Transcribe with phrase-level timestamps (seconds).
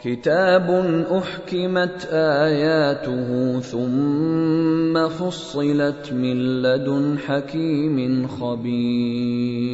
[0.00, 0.70] كتاب
[1.10, 9.64] احكمت اياته ثم فصلت من لدن حكيم خبير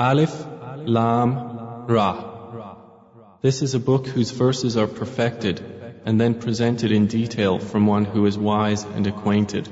[0.00, 0.34] Alif,
[0.86, 1.30] Lam,
[1.86, 2.10] Ra.
[3.42, 5.60] This is a book whose verses are perfected
[6.06, 9.68] and then presented in detail from one who is wise and acquainted.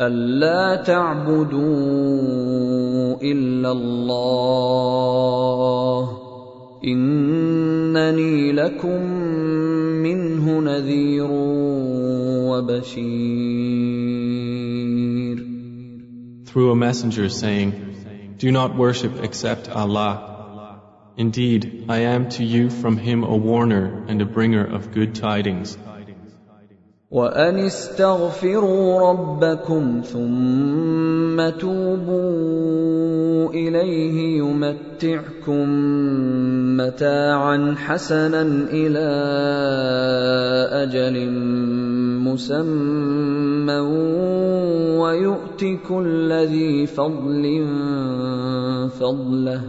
[0.00, 1.62] ألا تعبدوا
[3.22, 5.02] إلا الله
[6.86, 9.02] إنني لكم
[10.02, 11.28] منه نذير
[12.50, 13.52] وبشير
[16.44, 17.72] Through a messenger saying,
[18.38, 20.32] Do not worship except Allah.
[21.16, 25.78] Indeed, I am to you from him a warner and a bringer of good tidings.
[27.11, 35.67] وأن استغفروا ربكم ثم توبوا إليه يمتعكم
[36.77, 38.41] متاعا حسنا
[38.71, 39.07] إلى
[40.83, 41.31] أجل
[42.27, 43.79] مسمى
[44.99, 47.67] ويؤت كل ذي فضل
[48.99, 49.61] فضله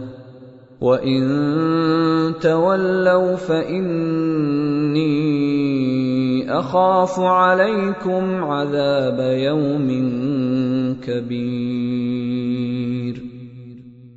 [0.80, 5.04] وإن تولوا فإني
[6.50, 9.88] أخاف عليكم عذاب يوم
[11.02, 12.44] كبير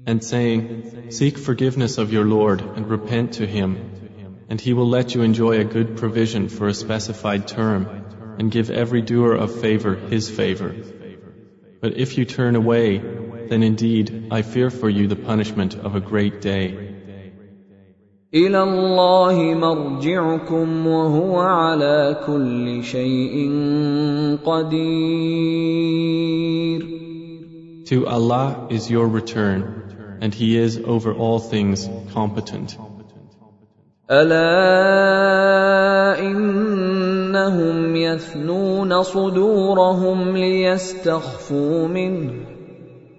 [0.08, 3.76] And saying, Seek forgiveness of your Lord and repent to him,
[4.50, 7.88] and he will let you enjoy a good provision for a specified term,
[8.40, 10.74] and give every doer of favor his favor.
[11.82, 13.02] But if you turn away,
[13.50, 16.88] then indeed I fear for you the punishment of a great day.
[18.34, 23.52] إلى الله مرجعكم وهو على كل شيء
[24.46, 25.78] قدير
[27.86, 32.78] To Allah is your return, and He is over all things competent.
[34.12, 34.48] ألا
[36.20, 42.51] إنهم يثنون صدورهم ليستخفوا منه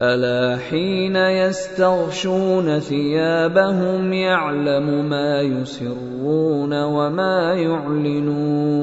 [0.03, 8.73] ألا حين يستغشون ثيابهم يعلم ما يسرون وما يعلنون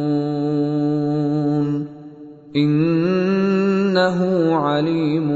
[2.57, 4.21] إنه
[4.55, 5.29] عليم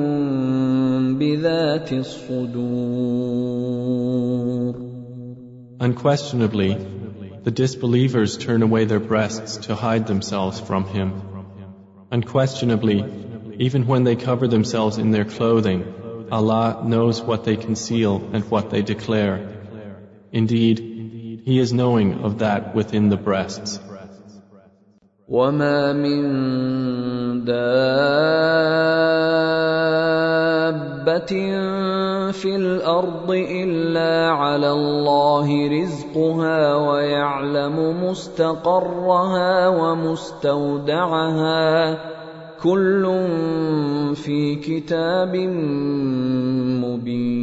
[1.18, 3.54] بذات الصدور
[5.80, 6.78] Unquestionably,
[7.42, 11.12] the disbelievers turn away their breasts to hide themselves from Him.
[12.10, 13.23] Unquestionably,
[13.59, 15.83] even when they cover themselves in their clothing,
[16.31, 19.50] Allah knows what they conceal and what they declare.
[20.31, 23.79] Indeed, He is knowing of that within the breasts.
[25.29, 27.73] وما من دابة
[32.31, 41.19] في الأرض إلا على الله رزقها ويعلم مستقرها ومستودعها
[42.63, 43.05] كل
[44.16, 45.35] في كتاب
[46.83, 47.39] مبين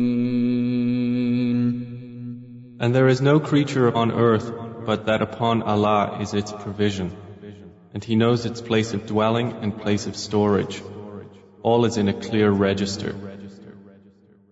[2.79, 4.53] And there is no creature on earth
[4.87, 7.11] but that upon Allah is its provision.
[7.95, 10.83] And He knows its place of dwelling and place of storage.
[11.63, 13.15] All is in a clear register.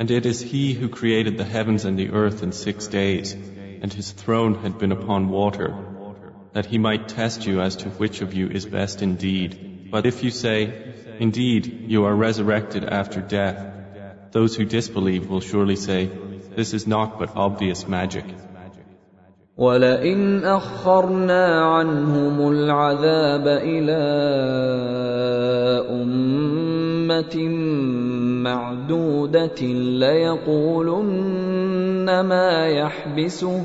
[0.00, 3.92] And it is He who created the heavens and the earth in six days, and
[3.92, 5.74] His throne had been upon water,
[6.52, 9.88] that He might test you as to which of you is best indeed.
[9.90, 13.58] But if you say, Indeed, you are resurrected after death,
[14.32, 16.10] those who disbelieve will surely say,
[16.54, 18.24] This is not but obvious magic.
[19.56, 24.02] ولئن اخرنا عنهم العذاب الى
[25.90, 27.36] امه
[28.43, 29.61] معدوده
[30.03, 31.29] ليقولن
[32.19, 33.63] ما يحبسه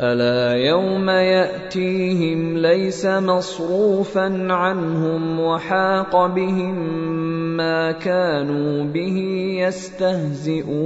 [0.00, 6.76] الا يوم ياتيهم ليس مصروفا عنهم وحاق بهم
[7.56, 9.18] ما كانوا به
[9.58, 10.76] يستهزئون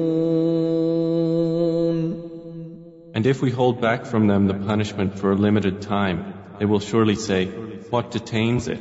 [3.12, 6.78] And if we hold back from them the punishment for a limited time, they will
[6.78, 7.46] surely say,
[7.90, 8.78] What detains it?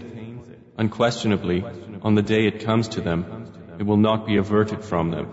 [0.78, 1.66] Unquestionably,
[2.04, 3.26] on the day it comes to them,
[3.79, 5.29] it will not be averted from them,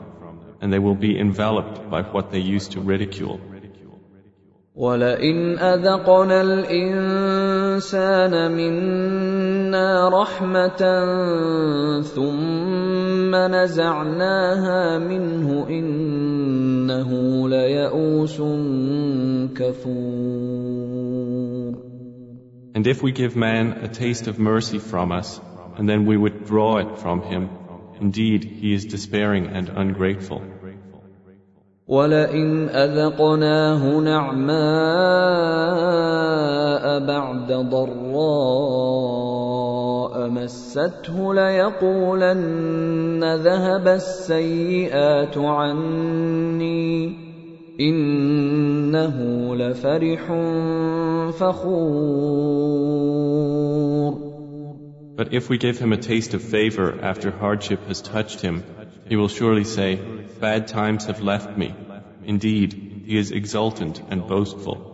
[0.62, 3.40] and they will be enveloped by what they used to ridicule.
[4.76, 10.82] ولئن اذقنا الانسان منا رحمه
[12.02, 17.10] ثم نزعناها منه انه
[17.50, 18.42] ليئوس
[19.56, 20.92] كفور
[22.74, 25.42] And if we give man a taste of mercy from us,
[25.78, 27.50] and then we withdraw it from him,
[28.01, 30.43] indeed he is despairing and ungrateful.
[31.89, 34.57] ولئن اذقناه نعماء
[37.07, 37.87] بعد ضراء
[40.29, 47.17] مسته ليقولن ذهب السيئات عني
[47.81, 49.17] انه
[49.57, 50.33] لفرح
[51.39, 52.77] فخور
[55.16, 58.64] But if we give him a taste of favor after hardship has touched him,
[59.08, 60.00] he will surely say,
[60.40, 61.74] Bad times have left me.
[62.24, 64.92] Indeed, he is exultant and boastful.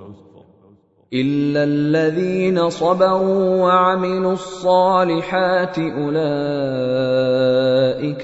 [1.14, 6.16] إلا الذين صبروا وعملوا الصالحات أولئك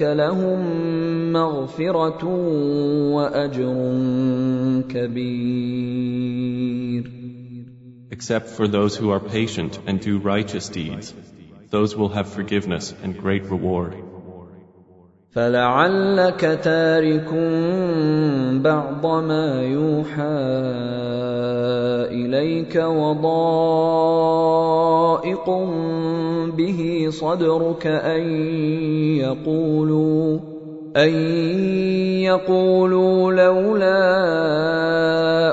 [0.02, 2.24] لهم مغفرة
[3.14, 3.74] وأجر
[4.88, 6.24] كبير.
[8.10, 11.14] Except for those who are patient and do righteous deeds,
[11.69, 13.93] those will have forgiveness and great reward.
[15.31, 17.33] فلعلك تارك
[18.63, 20.39] بعض ما يوحى
[22.11, 23.49] اليك وضائق
[26.57, 28.21] به صدرك ان
[29.17, 30.39] يقولوا
[30.97, 31.13] ان
[32.23, 33.99] يقولوا لولا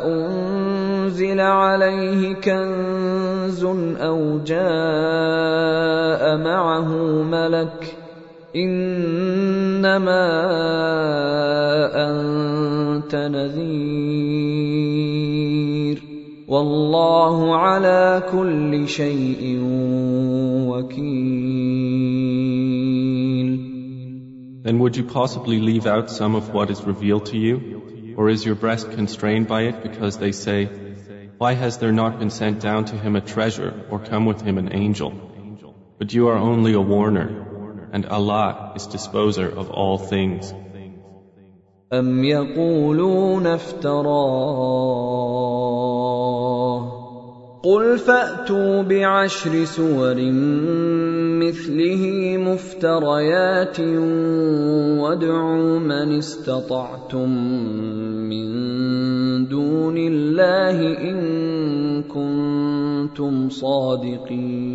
[0.06, 3.64] انزل عليه كنز
[4.00, 5.35] أو جاء
[6.37, 6.89] معه
[7.23, 7.95] ملك
[8.55, 10.27] انما
[11.95, 14.41] انت نذير
[16.47, 19.59] والله على كل شيء
[20.67, 21.71] وكيل
[24.63, 28.13] Then would you possibly leave out some of what is revealed to you?
[28.15, 30.69] Or is your breast constrained by it because they say,
[31.39, 34.59] Why has there not been sent down to him a treasure or come with him
[34.59, 35.11] an angel?
[35.99, 37.29] But you are only a warner,
[37.93, 40.53] and Allah is disposer of all things.
[41.93, 44.91] أم يقولون افتراه
[47.63, 50.15] قل فأتوا بعشر سور
[51.45, 53.79] مثله مفتريات
[54.99, 57.29] وادعوا من استطعتم
[58.29, 58.47] من
[59.47, 60.77] دون الله
[61.09, 61.19] إن
[62.03, 64.71] كنتم صادقين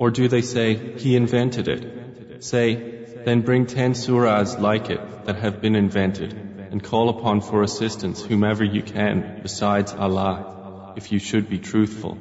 [0.00, 2.44] Or do they say, He invented it?
[2.44, 6.32] Say, then bring ten surahs like it that have been invented,
[6.70, 12.16] and call upon for assistance whomever you can besides Allah, if you should be truthful.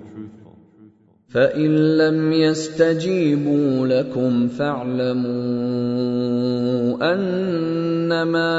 [1.32, 5.32] فإن لم يستجيبوا لكم فاعلموا
[7.14, 8.52] أنما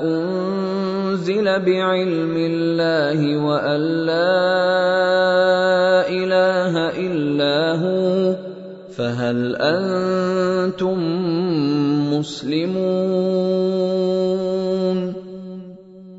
[0.00, 4.48] أنزل بعلم الله وأن لا
[6.08, 8.36] إله إلا هو
[8.96, 10.98] فهل أنتم
[12.16, 13.60] مسلمون؟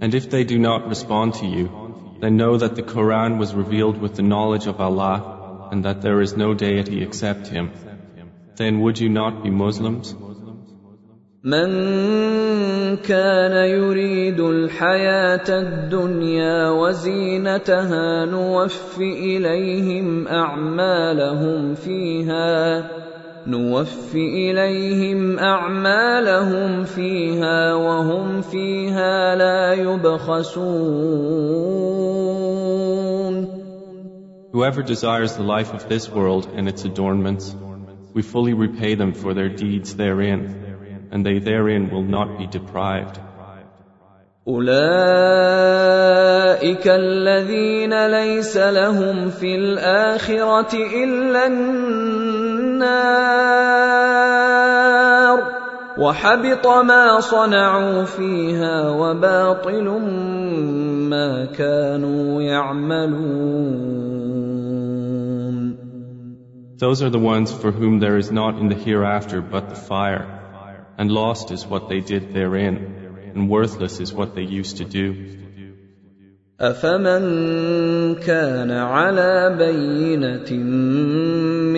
[0.02, 1.81] And if they do not respond to you,
[2.21, 6.21] then know that the Quran was revealed with the knowledge of Allah and that there
[6.21, 7.71] is no deity except Him.
[8.57, 10.15] Then would you not be Muslims?
[11.45, 22.81] من كان يريد الحياة الدنيا وزينتها نوف إليهم أعمالهم فيها
[23.48, 31.22] نوف إليهم أعمالهم فيها وهم فيها لا يبخسون
[34.54, 37.56] Whoever desires the life of this world and its adornments,
[38.14, 43.18] we fully repay them for their deeds therein, and they therein will not be deprived.
[44.48, 44.68] أولئك
[46.88, 52.41] الذين ليس لهم في الآخرة إلا النار
[55.99, 59.89] وحبط ما صنعوا فيها وباطل
[61.11, 63.87] ما كانوا يعملون
[66.79, 70.27] Those are the ones for whom there is not in the hereafter but the fire,
[70.99, 72.75] and lost is what they did therein,
[73.35, 75.07] and worthless is what they used to do.
[76.61, 80.51] أفمن كان على بينة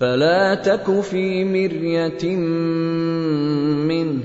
[0.00, 2.36] فلا تك في مريه
[3.86, 4.22] منه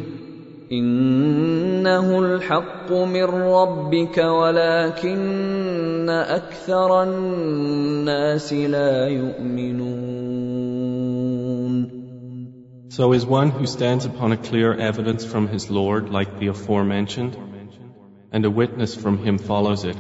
[0.72, 10.12] انه الحق من ربك ولكن اكثر الناس لا يؤمنون
[12.98, 17.38] So is one who stands upon a clear evidence from his Lord like the aforementioned,
[18.34, 19.96] and a witness from him follows it,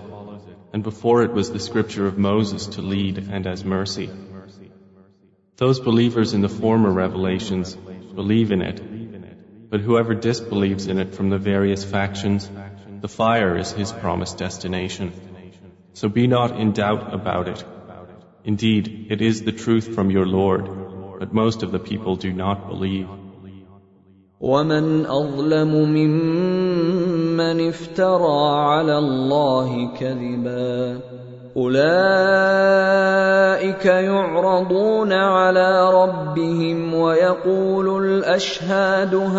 [0.74, 4.10] and before it was the scripture of Moses to lead and as mercy.
[5.58, 7.75] Those believers in the former revelations
[8.15, 8.82] believe in it,
[9.70, 12.50] but whoever disbelieves in it from the various factions,
[13.01, 15.13] the fire is his promised destination.
[15.94, 17.63] So be not in doubt about it.
[18.44, 20.70] Indeed, it is the truth from your Lord,
[21.20, 23.08] but most of the people do not believe.
[24.41, 31.01] ومن اظلم ممن افترى على الله كذبا
[31.57, 31.85] اولئك
[33.85, 39.37] يعرضون على ربهم ويقول الاشهاد هؤلاء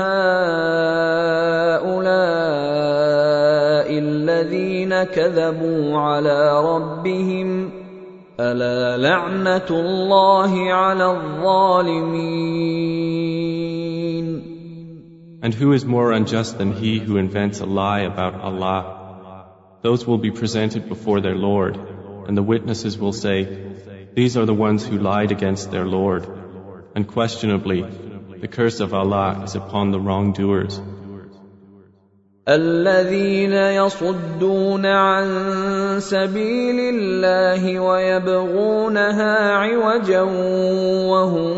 [4.00, 7.72] الذين كذبوا على ربهم
[8.40, 12.48] الا لعنه الله على الظالمين
[15.40, 18.98] And who is more unjust than he who invents a lie about Allah?
[19.84, 21.78] Those will be presented before their Lord,
[22.27, 23.37] and the witnesses will say,
[24.15, 26.27] These are the ones who lied against their Lord.
[26.95, 27.83] Unquestionably,
[28.41, 30.81] the curse of Allah is upon the wrongdoers.
[32.49, 35.27] الذين يصدون عن
[36.01, 40.23] سبيل الله ويبغونها عوجا
[41.07, 41.55] وهم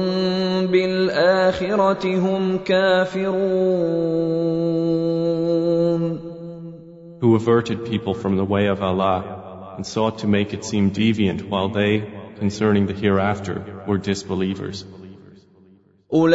[0.67, 3.45] بالآخرة هم كافرون
[7.21, 9.38] Who averted people from the way of Allah
[9.79, 11.93] and sought to make it seem deviant while they,
[12.39, 14.85] concerning the hereafter, were disbelievers.
[16.15, 16.35] أولئك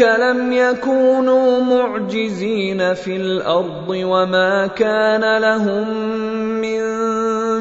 [0.00, 5.88] لم يكونوا معجزين في الأرض وما كان لهم
[6.60, 6.80] من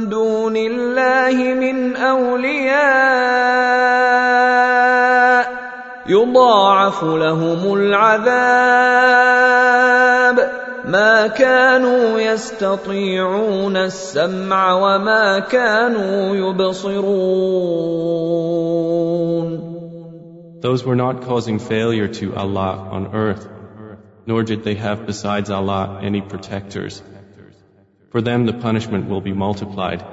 [0.09, 3.39] دون الله من أولياء
[6.07, 9.09] يضاعف لهم العذاب
[10.93, 17.59] ما كانوا يستطيعون السمع وما كانوا يبصرون
[20.61, 23.47] Those were not causing failure to Allah on earth,
[24.25, 27.01] nor did they have besides Allah any protectors.
[28.11, 30.03] For them the punishment will be multiplied.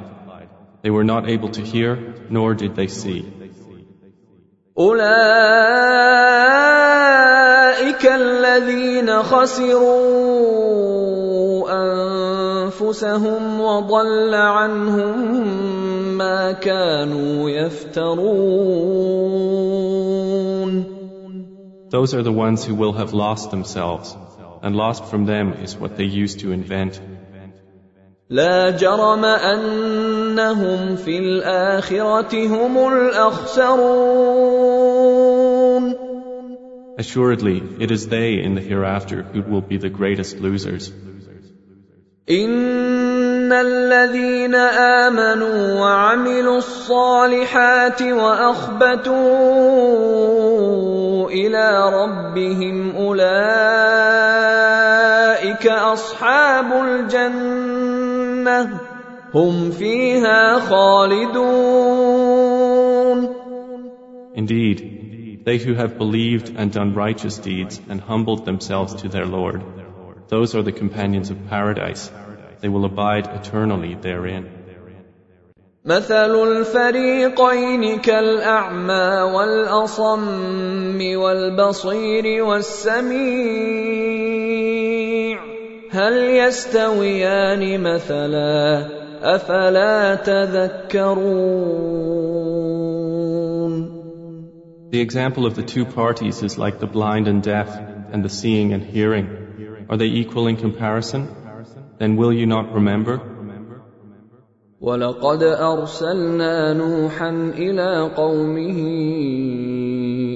[0.83, 3.25] They were not able to hear, nor did they see.
[4.79, 5.17] أولئك
[8.07, 10.70] الذين خسروا
[11.72, 15.38] أنفسهم وضل عنهم
[16.18, 18.62] ما كانوا يفترون
[21.92, 24.16] Those are the ones who will have lost themselves,
[24.64, 27.02] and lost from them is what they used to invent.
[28.30, 34.32] لا جرم أنهم في الآخرة هم الأخسرون
[36.98, 40.92] Assuredly, it is they in the hereafter who will be the greatest losers.
[42.32, 49.12] إن الذين آمنوا وعملوا الصالحات وأخبتوا
[51.30, 53.28] إلى ربهم أولئك
[55.68, 58.80] أصحاب الجنة
[59.34, 61.92] هم فيها خالدون
[64.34, 69.62] Indeed, they who have believed and done righteous deeds and humbled themselves to their Lord,
[70.31, 72.11] those are the companions of paradise.
[72.61, 74.57] They will abide eternally therein.
[75.87, 83.07] مثل الفريقين كالاعمى والاصم والبصير والسميع
[85.91, 88.87] هل يستويان مثلا
[89.23, 91.57] افلا تذكرون
[94.91, 97.69] The example of the two parties is like the blind and deaf
[98.13, 99.40] and the seeing and hearing.
[99.91, 101.29] Are they equal in comparison?
[101.99, 103.21] Then will you not remember?
[104.81, 108.79] ولقد ارسلنا نوحا الى قومه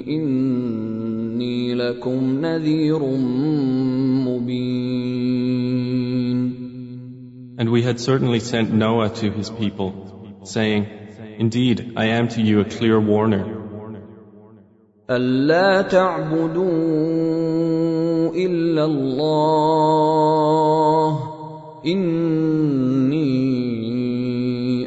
[0.07, 2.99] اني لكم نذير
[4.25, 4.91] مبين
[7.57, 9.89] And we had certainly sent Noah to his people,
[10.43, 10.87] saying,
[11.37, 13.54] Indeed, I am to you a clear warner.
[15.10, 16.64] ألا تعبدوا
[18.34, 19.96] إلا الله
[21.86, 23.26] إني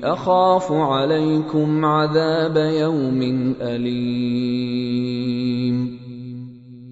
[0.04, 3.22] أخاف عليكم عذاب يوم
[3.62, 5.00] أليم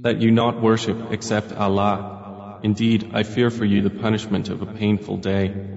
[0.04, 2.60] That you not worship except Allah.
[2.64, 5.77] Indeed, I fear for you the punishment of a painful day.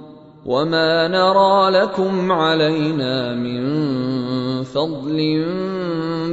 [0.46, 3.62] وما نرى لكم علينا من
[4.62, 5.44] فضل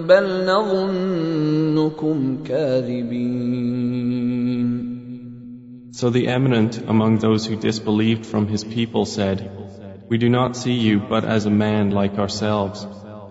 [0.07, 4.03] بل نظنكم كاذبين
[5.95, 9.49] So the eminent among those who disbelieved from his people said,
[10.09, 12.85] We do not see you but as a man like ourselves,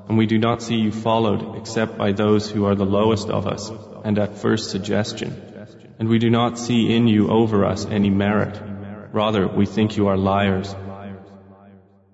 [0.09, 3.47] and we do not see you followed except by those who are the lowest of
[3.47, 3.71] us,
[4.05, 5.31] and at first suggestion.
[5.99, 8.61] And we do not see in you over us any merit.
[9.18, 10.76] Rather, we think you are liars.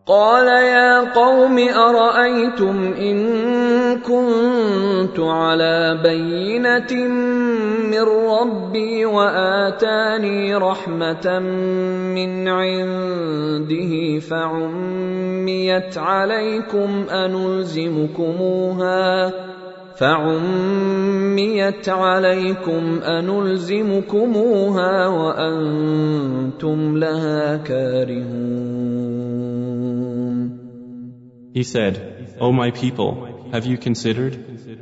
[0.05, 3.17] قال يا قوم ارايتم ان
[3.99, 6.93] كنت على بينه
[7.91, 8.01] من
[8.39, 11.39] ربي واتاني رحمه
[12.15, 18.53] من عنده فعميت عليكم انلزمكموها
[19.96, 28.98] فعميت عليكم انلزمكموها وانتم لها كارهون
[31.54, 34.34] He said, O my people, have you considered?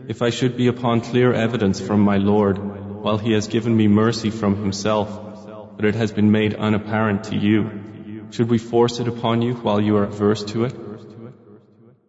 [0.09, 2.59] If I should be upon clear evidence from my Lord,
[3.05, 5.09] while He has given me mercy from Himself,
[5.77, 7.71] but it has been made unapparent to you,
[8.31, 10.75] should we force it upon you while you are averse to it?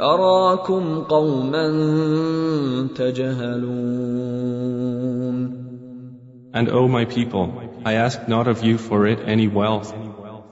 [0.00, 1.66] اراكم قوما
[2.96, 4.36] تجهلون
[6.52, 7.46] And O my people,
[7.84, 9.94] I ask not of you for it any wealth.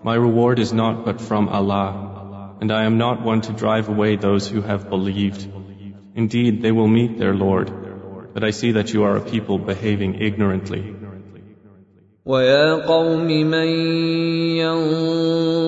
[0.09, 4.16] My reward is not but from Allah, and I am not one to drive away
[4.16, 5.46] those who have believed.
[6.14, 7.72] Indeed, they will meet their Lord,
[8.35, 10.85] but I see that you are a people behaving ignorantly.
[12.25, 13.67] ويا قوم من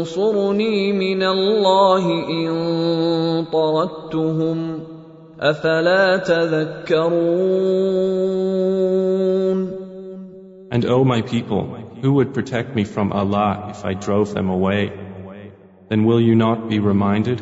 [0.02, 2.52] ينصرني من الله ان
[3.46, 4.80] طردتهم
[5.40, 7.42] افلا تذكرون
[10.74, 11.64] And O my people,
[12.02, 14.92] who would protect me from Allah if I drove them away?
[15.90, 17.42] Then will you not be reminded?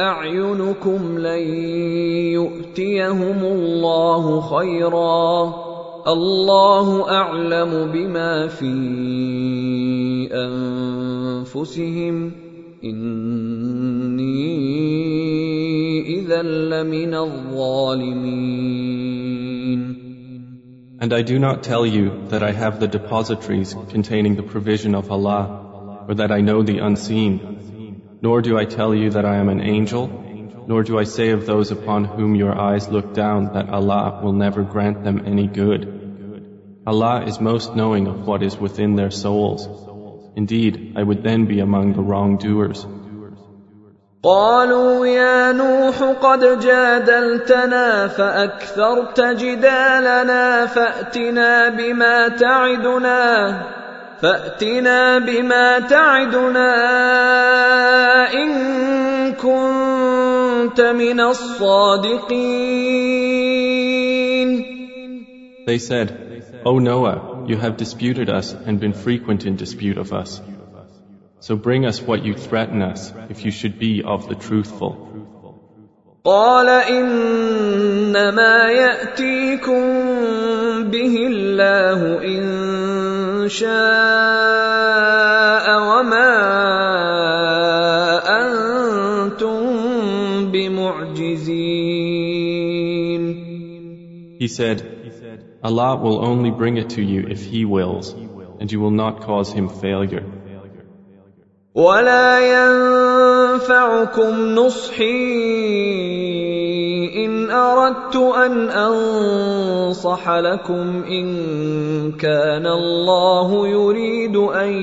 [0.00, 1.42] اعينكم لن
[2.38, 5.54] يؤتيهم الله خيرا
[6.06, 8.72] الله اعلم بما في
[10.32, 12.32] انفسهم
[12.84, 14.50] اني
[16.18, 18.80] اذا لمن الظالمين
[21.02, 25.10] And I do not tell you that I have the depositories containing the provision of
[25.10, 27.40] Allah, or that I know the unseen.
[28.21, 30.07] Nor do I tell you that I am an angel,
[30.67, 34.33] nor do I say of those upon whom your eyes look down that Allah will
[34.33, 36.81] never grant them any good.
[36.87, 39.67] Allah is most knowing of what is within their souls.
[40.35, 42.85] Indeed, I would then be among the wrongdoers.
[44.25, 53.61] قالوا يا نوح قد جادلتنا فأكثرت جدالنا فأتنا بما تعدنا
[54.21, 56.73] فأتنا بما تعدنا
[58.33, 58.51] إن
[59.33, 62.75] كنت من الصادقين
[65.67, 70.39] They said, O Noah, you have disputed us and been frequent in dispute of us.
[71.39, 75.05] So bring us what you threaten us, if you should be of the truthful.
[76.25, 79.83] قال إنما يأتيكم
[80.89, 82.68] به الله إن
[83.47, 86.33] شاء وما
[88.41, 89.61] أنتم
[90.51, 91.95] بمعجزين
[94.37, 94.81] He said,
[95.63, 98.13] Allah will only bring it to you if He wills,
[98.59, 100.23] and you will not cause Him failure.
[101.75, 106.08] ولا ينفعكم نصحي ان
[107.51, 111.25] اردت ان انصح لكم ان
[112.11, 114.73] كان الله يريد ان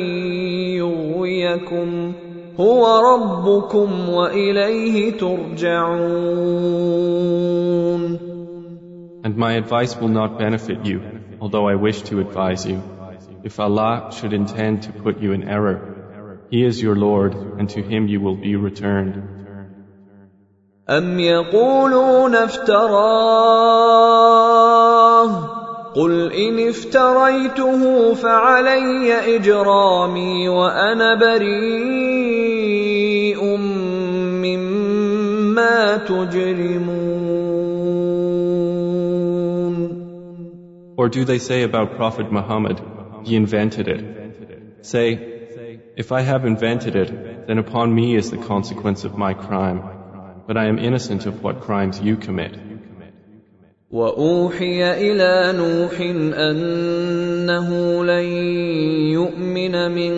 [0.81, 2.13] يغويكم
[2.61, 6.13] هو ربكم واليه ترجعون
[9.25, 11.01] And my advice will not benefit you,
[11.41, 12.83] although I wish to advise you.
[13.45, 15.79] If Allah should intend to put you in error,
[16.51, 19.36] He is your Lord, and to Him you will be returned.
[20.90, 23.98] أم يقولون افتراه
[25.96, 32.38] قل إن افتريته فعلي إجرامي وأنا بريء
[34.46, 37.28] مما تجرمون
[40.98, 42.82] Or do they say about Prophet Muhammad,
[43.24, 44.04] he invented it?
[44.82, 45.20] Say,
[45.96, 49.97] if I have invented it, then upon me is the consequence of my crime,
[50.48, 52.58] but I am innocent of what crimes you commit.
[53.92, 55.96] واوحي إلى نوح
[56.36, 57.70] انه
[58.04, 58.28] لن
[59.16, 60.14] يؤمن من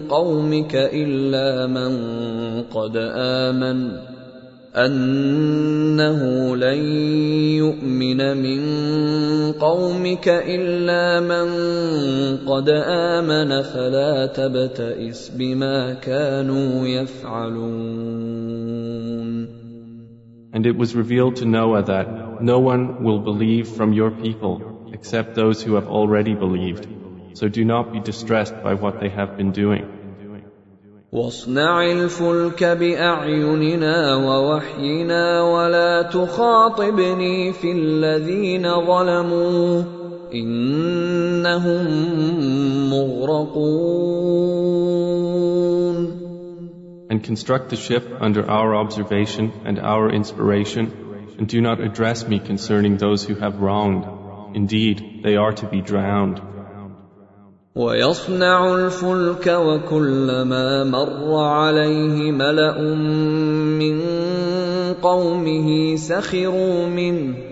[0.00, 1.92] قومك الا من
[2.62, 3.90] قد امن
[4.76, 6.20] انه
[6.56, 6.82] لن
[7.58, 8.62] يؤمن من
[9.52, 11.46] قومك الا من
[12.46, 18.75] قد امن فلا تبتئس بما كانوا يفعلون
[20.55, 25.35] And it was revealed to Noah that no one will believe from your people except
[25.35, 26.87] those who have already believed.
[27.33, 29.87] So do not be distressed by what they have been doing.
[31.11, 39.83] واصنع الفلك باعيننا ووحينا ولا تخاطبني في الذين ظلموا
[40.33, 41.85] انهم
[42.89, 45.04] مغرقون
[47.09, 52.39] And construct the ship under our observation and our inspiration, and do not address me
[52.39, 54.05] concerning those who have wronged.
[54.55, 56.41] Indeed, they are to be drowned.
[57.75, 62.81] ويصنع الفلك وكلما مر عليه ملا
[63.79, 64.01] من
[65.01, 67.44] قومه سخروا منه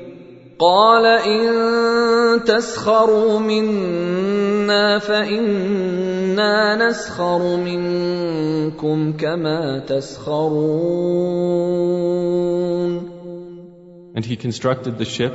[0.63, 11.09] قال ان تسخروا منا فانا نسخر منكم كما تسخرون
[14.15, 15.33] And he constructed the ship,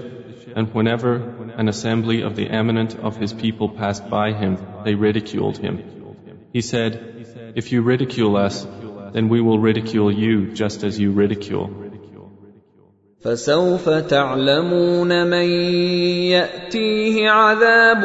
[0.56, 1.12] and whenever
[1.56, 5.78] an assembly of the eminent of his people passed by him, they ridiculed him.
[6.52, 7.00] He said,
[7.54, 8.66] If you ridicule us,
[9.14, 11.87] then we will ridicule you just as you ridicule.
[13.24, 15.48] فسوف تعلمون من
[16.32, 18.04] ياتيه عذاب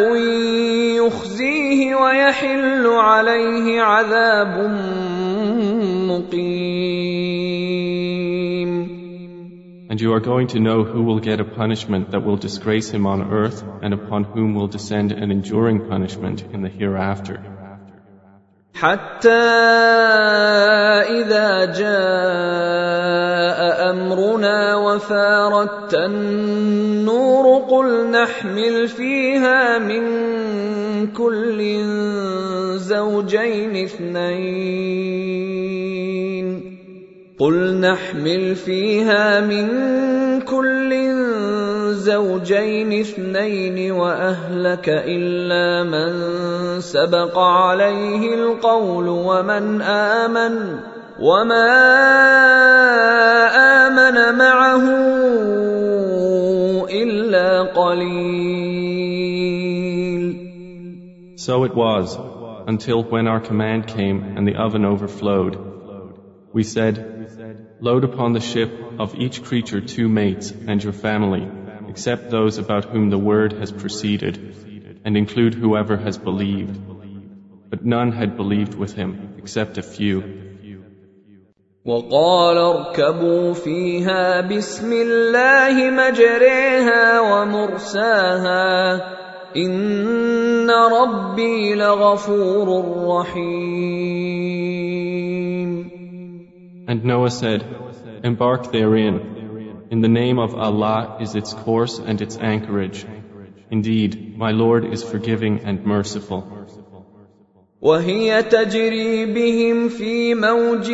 [0.98, 4.72] يخزيه ويحل عليه عذاب
[6.10, 7.50] مقيم
[9.92, 13.06] And you are going to know who will get a punishment that will disgrace him
[13.06, 17.53] on earth and upon whom will descend an enduring punishment in the hereafter.
[18.75, 19.31] حتى
[21.23, 21.91] إذا جاء
[23.91, 30.05] أمرنا وفارت النور قل نحمل فيها من
[31.07, 31.85] كل
[32.77, 35.64] زوجين اثنين.
[37.39, 39.67] قل نحمل فيها من
[40.41, 40.91] كل
[41.93, 46.13] زوجين اثنين واهلك الا من
[46.81, 50.79] سبق عليه القول ومن امن
[51.21, 51.71] وما
[53.87, 54.85] امن معه
[56.91, 58.45] الا قليل
[61.37, 62.17] So it was,
[62.69, 65.59] until when our command came and the oven overflowed.
[66.55, 67.14] We said,
[67.84, 71.48] Load upon the ship of each creature two mates and your family,
[71.88, 74.36] except those about whom the word has proceeded,
[75.06, 76.78] and include whoever has believed.
[77.70, 80.24] But none had believed with him, except a few.
[81.86, 89.02] وقال اركبوا فيها بسم الله مجريها ومرساها
[89.56, 92.68] ان ربي لغفور
[93.08, 94.43] رحيم
[96.88, 97.64] And Noah said,
[98.24, 99.88] Embark therein.
[99.92, 103.06] In the name of Allah is its course and its anchorage.
[103.72, 106.42] Indeed, my Lord is forgiving and merciful.
[107.82, 110.88] وهي تجري بهم في موج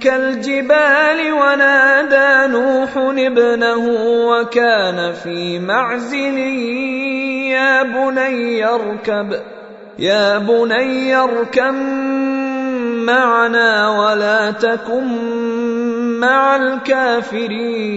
[0.00, 3.86] كالجبال ونادى نوح ابنه
[4.28, 6.38] وكان في معزل
[7.52, 9.42] يا بني اركب
[9.98, 11.74] يا بني اركب
[13.06, 15.04] معنا ولا تكن
[16.20, 17.90] مع الكافرين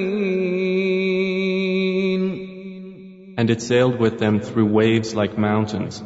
[3.35, 6.03] And it sailed with them through waves like mountains.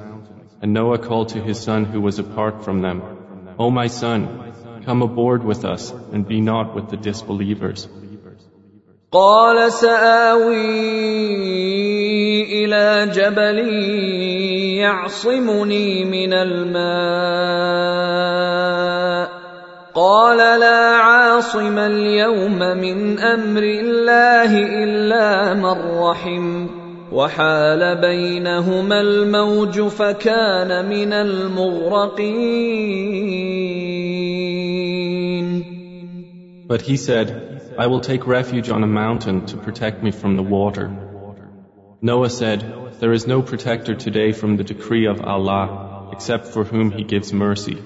[0.62, 3.02] And Noah called to his son who was apart from them,
[3.60, 4.22] O my son,
[4.86, 7.88] come aboard with us and be not with the disbelievers.
[9.13, 10.57] قال سآوي
[12.65, 13.59] إلى جبل
[14.81, 16.83] يعصمني من الماء.
[19.95, 26.67] قال لا عاصم اليوم من أمر الله إلا من رحم.
[27.13, 32.33] وحال بينهما الموج فكان من المغرقين.
[36.67, 40.44] But he said, I will take refuge on a mountain to protect me from the
[40.44, 40.88] water.
[42.02, 46.92] Noah said, There is no protector today from the decree of Allah, except for whom
[46.92, 47.78] He gives mercy.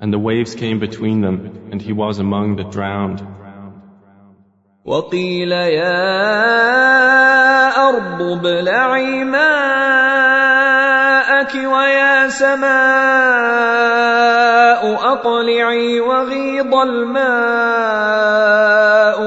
[0.00, 3.20] And the waves came between them, and he was among the drowned.
[4.84, 6.00] وقيل يا
[7.88, 10.33] أرض ابلعي ماءك
[11.43, 12.65] ويا سماء
[15.13, 17.15] أقلعي وغيض الماء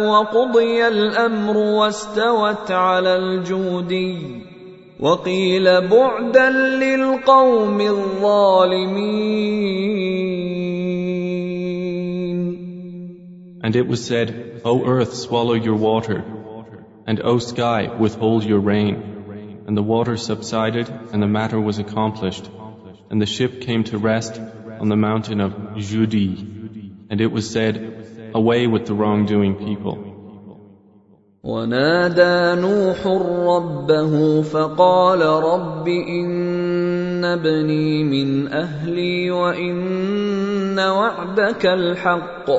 [0.07, 4.43] وقضي الأمر واستوت على الجودي
[5.01, 9.49] وقيل بعدا للقوم الظالمين
[13.61, 16.25] And it was said, O earth, swallow your water,
[17.07, 19.08] and O sky, withhold your rain.
[19.68, 22.50] And the water subsided, and the matter was accomplished.
[23.10, 24.40] And the ship came to rest
[24.80, 25.52] on the mountain of
[25.90, 26.32] Judi.
[27.10, 30.14] And it was said, Away with the wrongdoing people.
[31.44, 33.08] ونادى نوح
[33.48, 42.50] ربه فقال رب إن ابني من أهلي وإن وعدك الحق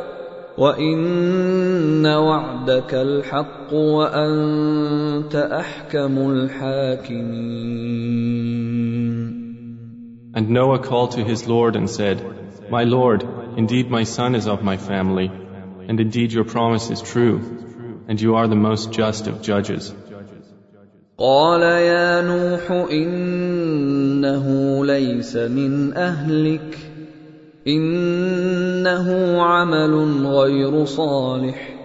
[0.58, 7.74] وإن وعدك الحق وأنت أحكم الحاكمين
[10.36, 12.20] And Noah called to his Lord and said,
[12.68, 13.22] My Lord,
[13.56, 15.30] indeed my son is of my family,
[15.88, 17.40] and indeed your promise is true,
[18.08, 19.94] and you are the most just of judges.
[21.18, 24.46] قال يا نوح إنه
[24.86, 26.87] ليس من أهلك
[27.69, 29.07] إنه
[29.41, 29.93] عمل
[30.25, 31.75] غير صالح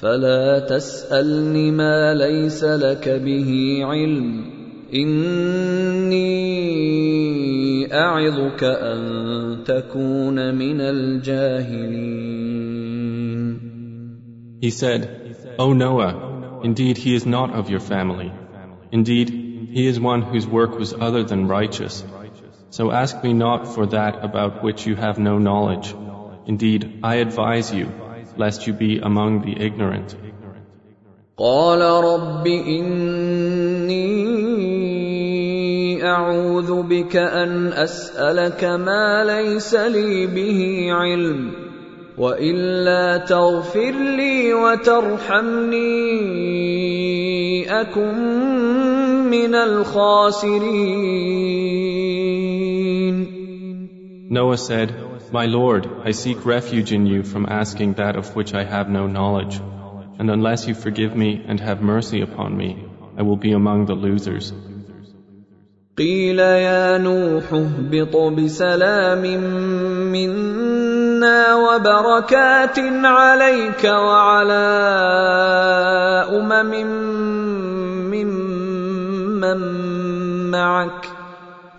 [0.00, 4.44] فلا تسألني ما ليس لك به علم
[4.94, 6.28] إني
[7.94, 9.00] أعظك أن
[9.64, 12.38] تكون من الجاهلين
[14.60, 18.32] He said, O Noah, indeed he is not of your family.
[18.90, 19.28] Indeed,
[19.72, 22.02] he is one whose work was other than righteous.
[22.69, 25.93] So ask me not for that about which you have no knowledge.
[26.47, 27.91] Indeed, I advise you,
[28.37, 30.15] lest you be among the ignorant.
[31.37, 33.93] قال رب إني
[36.05, 41.51] أعوذ بك أن أسألك ما ليس لي به علم
[42.17, 45.81] وإلا تغفر لي وترحمني
[47.81, 51.23] أكن من الخاسرين
[54.29, 58.63] Noah said, My Lord, I seek refuge in you from asking that of which I
[58.63, 59.59] have no knowledge.
[60.19, 62.85] And unless you forgive me and have mercy upon me,
[63.17, 64.53] I will be among the losers.
[65.97, 69.21] قيل يا نوح اهبط بسلام
[70.11, 74.69] منا وبركات عليك وعلى
[76.29, 76.73] امم
[78.09, 79.59] ممن
[80.51, 81.16] معك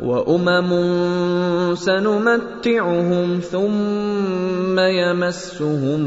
[0.00, 6.00] وامم سنمتعهم ثم يمسهم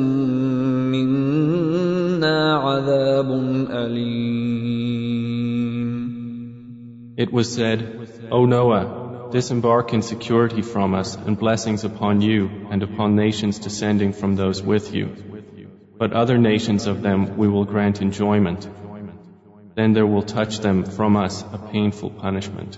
[0.92, 3.32] منا عذاب
[3.72, 5.28] اليم
[7.18, 7.80] It was said,
[8.32, 14.14] O Noah, disembark in security from us and blessings upon you and upon nations descending
[14.14, 15.10] from those with you.
[15.98, 18.70] But other nations of them we will grant enjoyment.
[19.76, 22.78] Then there will touch them from us a painful punishment.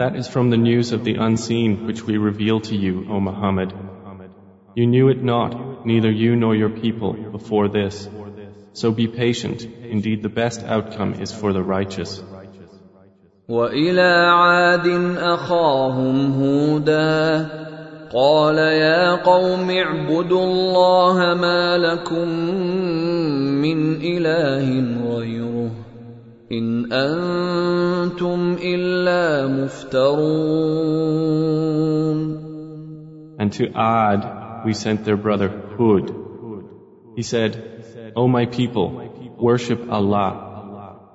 [0.00, 3.72] That is from the news of the unseen which we reveal to you, O Muhammad.
[4.74, 8.08] You knew it not, neither you nor your people, before this.
[8.74, 9.62] So be patient.
[9.64, 12.22] Indeed, the best outcome is for the righteous.
[13.48, 14.86] والى عاد
[15.18, 17.48] اخاهم هودا
[18.12, 22.28] قال يا قوم اعبدوا الله ما لكم
[23.62, 24.68] من اله
[25.16, 25.70] غيره
[26.52, 31.06] ان انتم الا مفترون
[33.38, 36.06] And to Ad, we sent their brother Hud.
[37.16, 37.52] He said,
[38.16, 38.86] O my people,
[39.38, 40.30] worship Allah.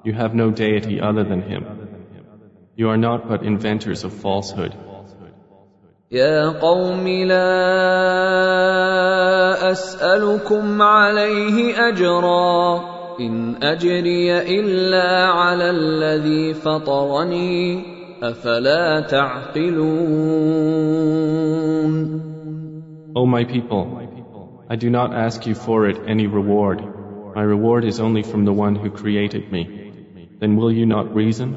[0.04, 1.65] You have no deity other than Him.
[2.76, 4.74] You are not but inventors of falsehood.
[6.12, 7.52] يا قوم لا
[9.71, 17.83] اسالكم عليه اجرا ان اجري الا على الذي فطرني
[18.22, 20.57] افلا تعقلون
[23.16, 23.85] O my people,
[24.68, 26.83] I do not ask you for it any reward.
[27.35, 29.62] My reward is only from the one who created me.
[30.40, 31.57] Then will you not reason?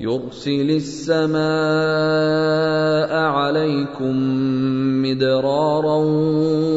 [0.00, 1.36] يرسل السماء
[3.16, 4.14] عليكم
[5.02, 5.96] مدرارا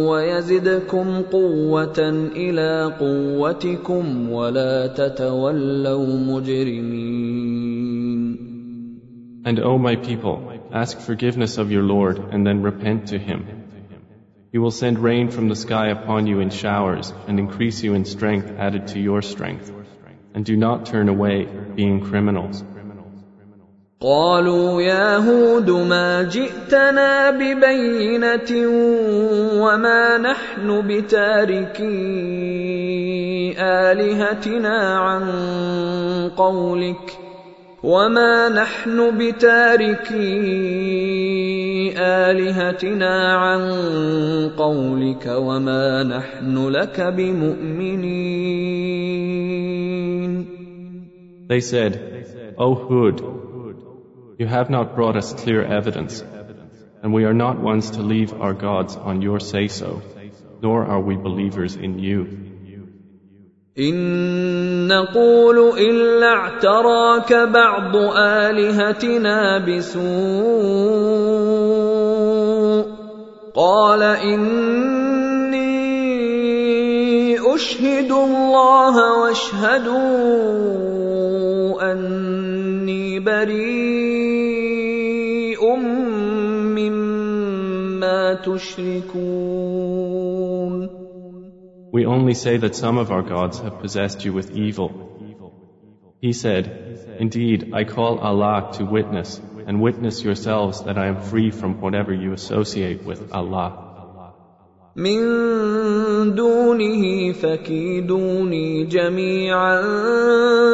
[0.09, 1.99] ويزدكم قوه
[2.35, 7.19] الى قوتكم ولا تتولوا مجرمين
[9.45, 13.45] And O my people, ask forgiveness of your Lord and then repent to Him.
[14.51, 18.05] He will send rain from the sky upon you in showers and increase you in
[18.05, 19.71] strength added to your strength.
[20.33, 21.45] And do not turn away,
[21.75, 22.63] being criminals.
[24.00, 28.68] قالوا يا هود ما جئتنا ببينة
[29.62, 31.84] وما نحن بتاركي
[33.58, 35.24] آلهتنا عن
[36.36, 37.18] قولك
[37.82, 40.24] وما نحن بتاركي
[41.98, 43.62] آلهتنا عن
[44.56, 48.34] قولك وما نحن لك بمؤمنين.
[51.48, 52.00] They said,
[52.56, 53.43] O Hud,
[54.37, 56.23] you have not brought us clear evidence,
[57.03, 60.01] and we are not ones to leave our gods on your say-so,
[60.61, 62.27] nor are we believers in you.
[63.79, 69.99] إن نقول إلا اعتراك بعض آلهتنا بسوء
[73.55, 75.69] قال إني
[77.55, 80.69] أشهد الله واشهدوا
[82.83, 84.59] أني بريء
[86.75, 89.99] مما تشركون
[91.91, 94.91] We only say that some of our gods have possessed you with evil.
[96.21, 96.63] He said,
[97.17, 102.13] Indeed, I call Allah to witness, and witness yourselves that I am free from whatever
[102.13, 103.82] you associate with Allah.
[104.96, 105.20] من
[106.34, 109.82] دونه فكيدوني جميعا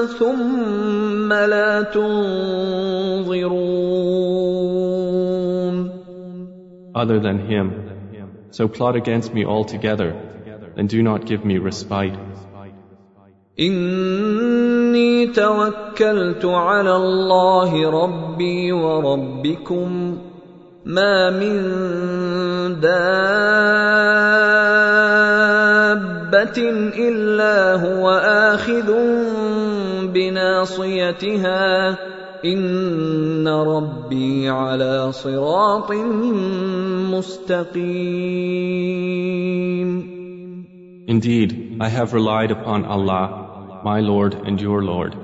[0.06, 3.50] ثم لا تنظرون
[6.92, 7.66] Other than Him.
[8.50, 10.10] So plot against me altogether,
[10.76, 12.18] and do not give me respite.
[13.60, 20.18] إني توكلت على الله ربي وربكم
[20.84, 21.60] ما من
[22.80, 23.00] دابه
[26.96, 28.92] الا هو اخذ
[30.12, 31.98] بناصيتها
[32.44, 35.92] ان ربي على صراط
[37.12, 38.60] مستقيم
[41.10, 41.50] Indeed,
[41.80, 45.16] I have relied upon Allah, my Lord and your Lord.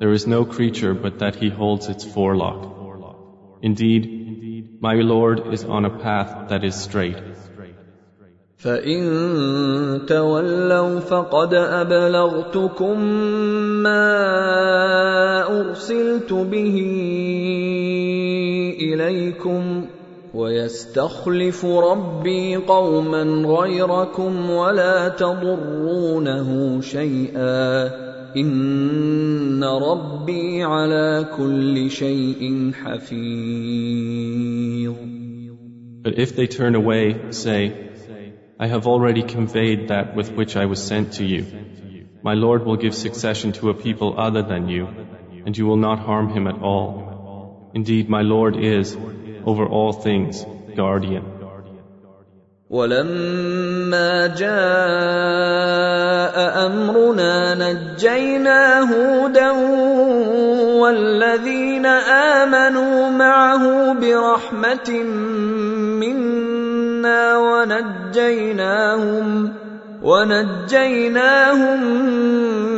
[0.00, 2.66] There is no creature but that He holds its forelock.
[3.62, 4.19] Indeed,
[4.80, 7.18] my Lord is on a path that is straight.
[8.56, 13.00] فان تولوا فقد ابلغتكم
[13.82, 14.08] ما
[15.60, 16.76] ارسلت به
[18.80, 19.86] اليكم
[20.34, 34.35] ويستخلف ربي قوما غيركم ولا تضرونه شيئا ان ربي على كل شيء حفيظ
[36.05, 37.61] But if they turn away, say,
[38.59, 41.45] I have already conveyed that with which I was sent to you.
[42.21, 44.83] My Lord will give succession to a people other than you,
[45.45, 47.71] and you will not harm him at all.
[47.73, 48.95] Indeed, my Lord is,
[49.45, 50.45] over all things,
[50.75, 51.25] guardian.
[52.69, 55.48] ولما جاء امرنا
[57.70, 59.50] نجينا هودا
[60.80, 65.02] والذين امنوا معه برحمه
[66.02, 69.28] منا ونجيناهم
[70.02, 71.80] ونجيناهم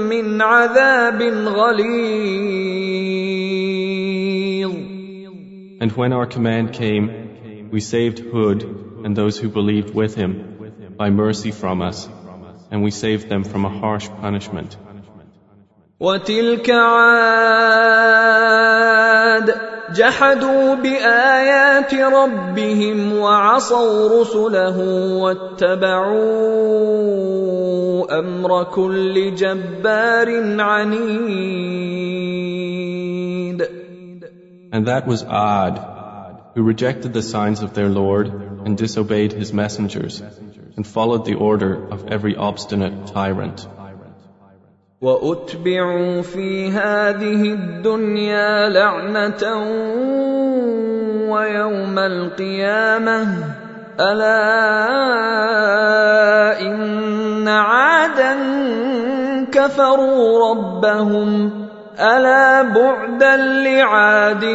[0.09, 1.23] من عذاب
[1.59, 2.63] غليظ
[5.83, 7.07] And when our command came,
[7.73, 8.63] we saved Hud
[9.05, 10.33] and those who believed with him
[10.97, 12.09] by mercy from us,
[12.72, 14.78] and we saved them from a harsh punishment.
[16.00, 17.68] وتلك عاد
[19.96, 24.78] جحدوا بايات ربهم وعصوا رسله
[25.18, 26.68] واتبعوا
[28.20, 31.68] امر كل جبار عنيد
[34.70, 35.80] And that was Ad,
[36.54, 38.28] who rejected the signs of their Lord
[38.66, 40.22] and disobeyed his messengers,
[40.76, 43.68] and followed the order of every obstinate tyrant.
[45.02, 49.44] واتبعوا في هذه الدنيا لعنه
[51.32, 53.28] ويوم القيامه
[54.00, 54.38] الا
[56.62, 58.36] ان عادا
[59.52, 61.52] كفروا ربهم
[62.00, 64.46] الا بعدا لعاد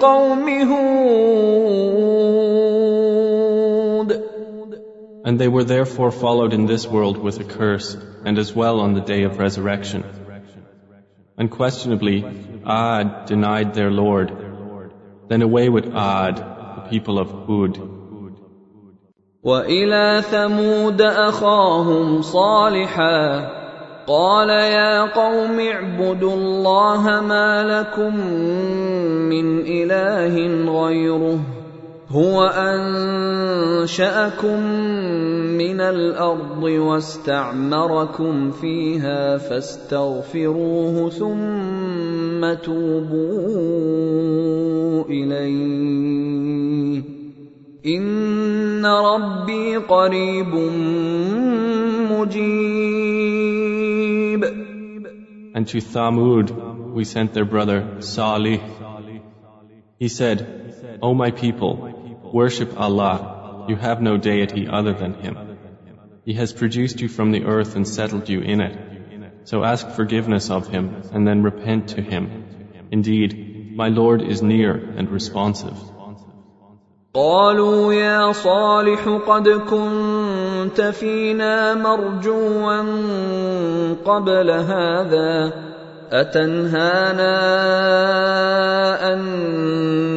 [0.00, 1.34] قوم هود
[5.28, 8.94] And they were therefore followed in this world with a curse, and as well on
[8.94, 10.04] the day of resurrection.
[11.36, 12.24] Unquestionably,
[12.66, 14.30] Ad denied their Lord.
[15.28, 16.36] Then away with Ad,
[16.76, 17.94] the people of Hud.
[19.44, 23.50] والى ثمود اخاهم صالحا
[24.06, 28.16] قال يا قوم اعبدوا الله ما لكم
[29.28, 30.36] من اله
[30.72, 31.57] غيره
[32.11, 34.59] هو أنشأكم
[35.57, 43.89] من الأرض واستعمركم فيها فاستغفروه ثم توبوا
[45.05, 47.03] إليه
[47.85, 50.55] إن ربي قريب
[52.11, 53.19] مجيب
[55.53, 58.61] And to Thamud we sent their brother Salih.
[59.99, 60.69] He said,
[61.01, 61.88] O my people,
[62.32, 63.66] worship Allah.
[63.68, 65.38] You have no deity other than Him.
[66.24, 68.76] He has produced you from the earth and settled you in it.
[69.44, 72.44] So ask forgiveness of Him and then repent to Him.
[72.90, 75.76] Indeed, my Lord is near and responsive.
[77.14, 82.82] قالوا يا صالح قد كنت فينا مرجوا
[84.04, 85.52] قبل هذا
[86.11, 87.37] أتنهانا
[89.13, 89.19] أن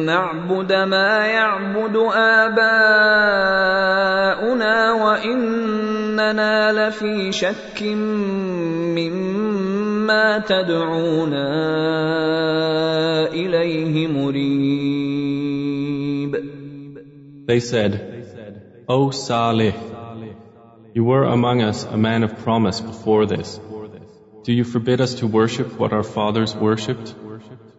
[0.05, 3.53] نعبد ما يعبد آباؤنا
[4.93, 7.83] وإننا لفي شك
[8.97, 11.49] مما تدعونا
[13.33, 14.73] إليه مريب
[17.45, 17.93] They said,
[18.87, 19.73] O Salih,
[20.93, 23.59] you were among us a man of promise before this.
[24.44, 27.14] Do you forbid us to worship what our fathers worshipped?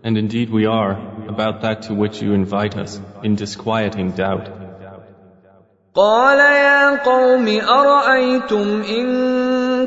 [0.04, 0.94] And indeed we are,
[1.28, 4.50] about that to which you invite us, in disquieting doubt.
[5.96, 9.08] قال يا قوم أرأيتم إن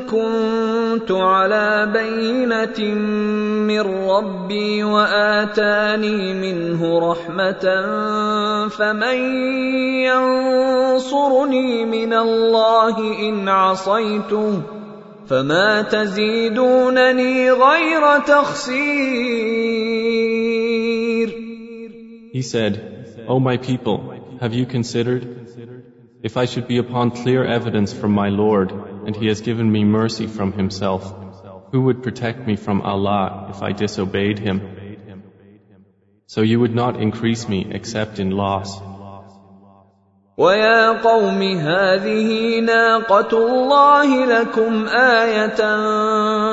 [0.01, 2.79] كنت كنت على بينه
[3.65, 6.81] من ربي واتاني منه
[7.11, 7.65] رحمه
[8.67, 9.17] فمن
[10.05, 12.97] ينصرني من الله
[13.29, 14.61] ان عصيته
[15.27, 19.83] فما تزيدونني غير تخسير
[22.33, 23.99] He said, O my people,
[24.41, 25.23] have you considered?
[26.23, 29.83] If I should be upon clear evidence from my Lord, and He has given me
[29.83, 31.13] mercy from Himself,
[31.71, 34.57] who would protect me from Allah if I disobeyed Him?
[36.27, 38.79] So you would not increase me except in loss.
[40.38, 45.60] ويا قوم هذه ناقة الله لكم آية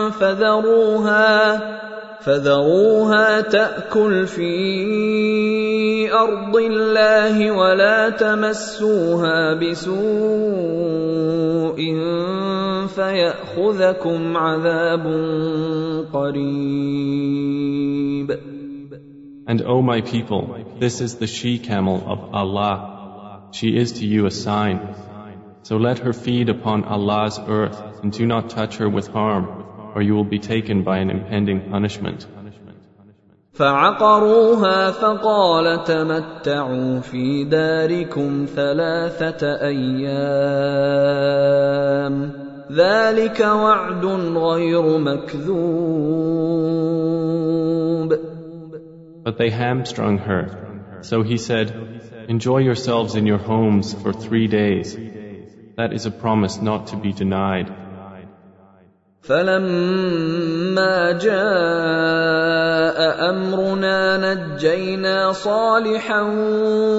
[0.09, 1.59] فذروها
[2.21, 4.53] فذروها تأكل في
[6.13, 10.05] أرض الله ولا تمسوها بسوء
[12.88, 15.05] فيأخذكم عذاب
[16.13, 17.05] قريب
[19.47, 22.94] And O my people, this is the she-camel of Allah.
[23.55, 24.94] She is to you a sign.
[25.62, 29.46] So let her feed upon Allah's earth and do not touch her with harm,
[29.94, 32.26] or you will be taken by an impending punishment.
[33.53, 41.01] فعقروها فقال تمتعوا في داركم ثلاثة أيام
[42.72, 44.05] ذلك وعد
[44.36, 46.40] غير مكذوب
[49.22, 51.01] But they hamstrung her.
[51.03, 51.93] So he said,
[52.28, 54.96] Enjoy yourselves in your homes for three days.
[55.76, 57.70] That is a promise not to be denied.
[59.22, 62.98] فلما جاء
[63.30, 66.20] امرنا نجينا صالحا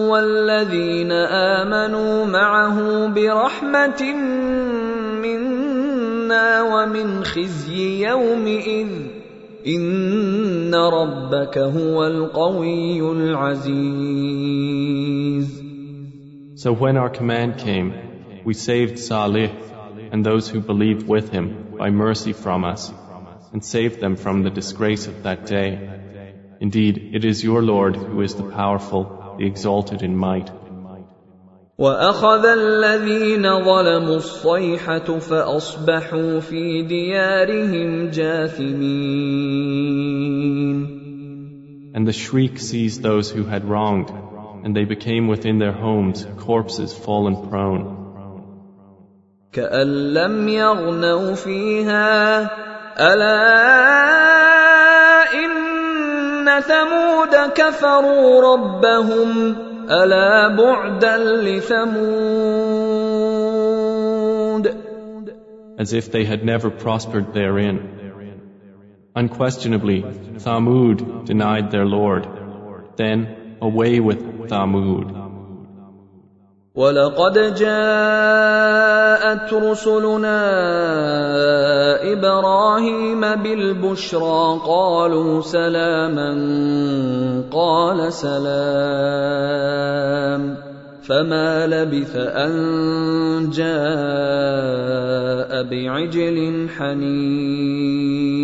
[0.10, 4.14] والذين امنوا معه برحمه
[5.22, 9.15] منا ومن خزي يومئذ
[9.68, 14.72] ان ربك هو القوي العزيز
[16.56, 17.94] So when our command came,
[18.46, 19.50] we saved Salih
[20.12, 22.92] and those who believed with him by mercy from us,
[23.54, 25.70] and saved them from the disgrace of that day.
[26.60, 30.52] Indeed, it is your Lord who is the powerful, the exalted in might.
[31.79, 39.37] واخذ الذين ظلموا الصيحه فاصبحوا في ديارهم جاثمين
[41.95, 44.11] And the shriek seized those who had wronged,
[44.65, 47.97] and they became within their homes corpses fallen prone.
[49.53, 52.41] كأن لم يغنوا فيها
[53.01, 53.45] ألا
[55.35, 62.52] إن ثمود كفروا ربهم ألا بعدا لثمود
[65.82, 67.78] as if they had never prospered therein.
[69.16, 72.28] Unquestionably, Thamud denied their Lord.
[72.98, 74.22] Then, away with
[74.52, 75.25] Thamud.
[76.77, 80.43] ولقد جاءت رسلنا
[82.13, 86.33] إبراهيم بالبشرى قالوا سلاما
[87.51, 88.47] قال سلام
[91.03, 98.37] فما لبث ان جاء بعجل حنيذ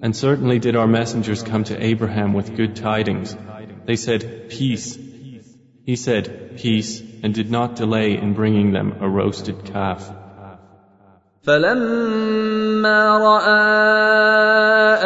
[0.00, 3.34] And certainly did our messengers come to Abraham with good tidings.
[3.86, 4.98] They said, Peace.
[5.85, 10.11] He said, Peace, and did not delay in bringing them a roasted calf.
[11.43, 13.49] فلما راى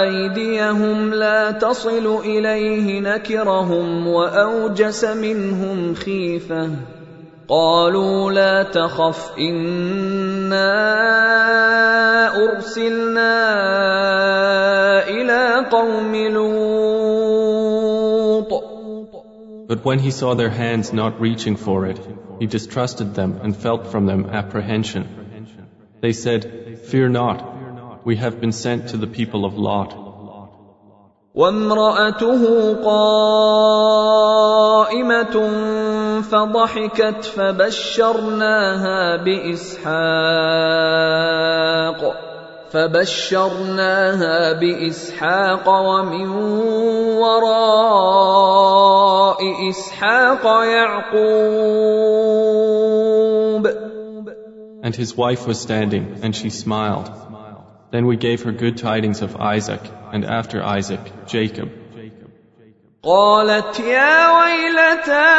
[0.03, 6.69] ايديهم لا تصل اليه نكرهم واوجس منهم خيفه
[7.47, 10.73] قالوا لا تخف انا
[12.43, 13.39] ارسلنا
[15.07, 17.06] الى قوم لوط
[19.67, 21.99] But when he saw their hands not reaching for it,
[22.39, 25.03] he distrusted them and felt from them apprehension.
[26.01, 30.03] They said, Fear not, we have been sent to the people of Lot.
[31.35, 34.15] وامرأته قائمة
[36.21, 39.93] فضحكت فبشرناها بإسحاق
[42.71, 46.29] فبشرناها بإسحاق ومن
[47.21, 48.49] وراء
[49.69, 51.73] إسحاق يعقوب
[54.85, 57.09] And his wife was standing, and she smiled.
[57.91, 59.79] Then we gave her good tidings of Isaac,
[60.11, 61.69] and after Isaac, Jacob.
[63.03, 65.29] قالت يا ويلتى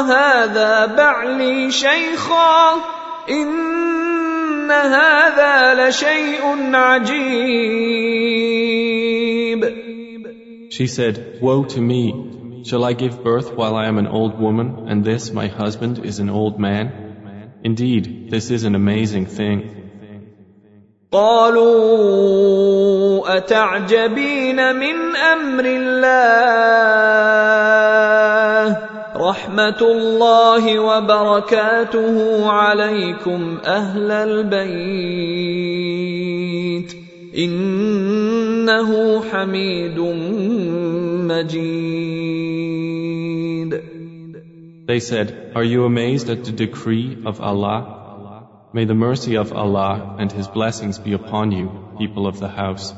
[0.00, 2.74] هذا بعلي شيخا
[3.30, 8.18] إن هذا لشيء عجيب
[10.70, 12.62] She said, Woe to me!
[12.64, 16.18] Shall I give birth while I am an old woman, and this, my husband, is
[16.20, 16.92] an old man?
[17.64, 19.74] Indeed, this is an amazing thing.
[21.12, 22.56] قالوا
[23.36, 26.58] اتعجبين من أمر الله
[29.17, 35.63] رحمه الله وبركاته عليكم اهل البيت
[37.37, 39.99] انه حميد
[41.31, 42.13] مجيد
[44.85, 47.79] They said, Are you amazed at the decree of Allah?
[48.73, 52.93] May the mercy of Allah and His blessings be upon you, people of the house.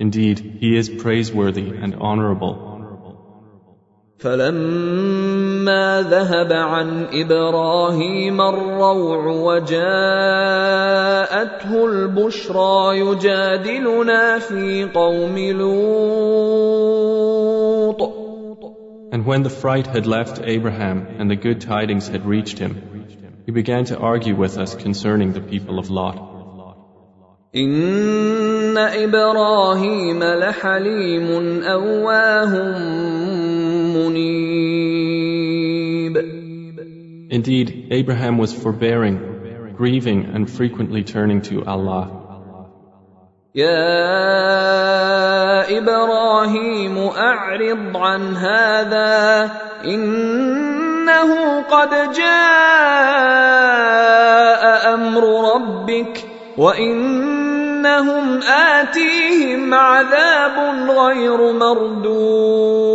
[0.00, 2.70] Indeed, He is praiseworthy and honorable.
[4.18, 5.23] فلما
[6.00, 9.80] ذهب عن ابراهيم الروع وجاءته
[11.86, 16.60] البشرى يجادلنا في قوم لوط
[19.12, 22.76] And when the fright had left Abraham and the good tidings had reached him,
[23.44, 26.30] he began to argue with us concerning the people of Lot.
[27.56, 32.52] ان ابراهيم لحليم اواه
[33.96, 34.83] منيب
[37.34, 39.16] Indeed, Abraham was forbearing,
[39.76, 42.20] grieving, and frequently turning to Allah.
[43.54, 44.18] يا
[45.78, 49.50] ابراهيم اعرض عن هذا
[49.84, 52.30] انه قد جاء
[54.94, 56.24] امر ربك
[56.58, 60.56] وانهم اتيهم عذاب
[60.90, 62.90] غير مردود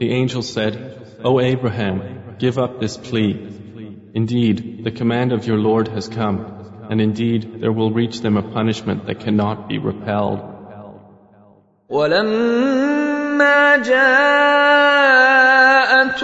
[0.00, 0.74] The angel said,
[1.24, 3.32] O Abraham, give up this plea.
[4.14, 6.38] Indeed, the command of your Lord has come,
[6.90, 10.40] and indeed there will reach them a punishment that cannot be repelled.
[11.90, 13.88] ولما جاءت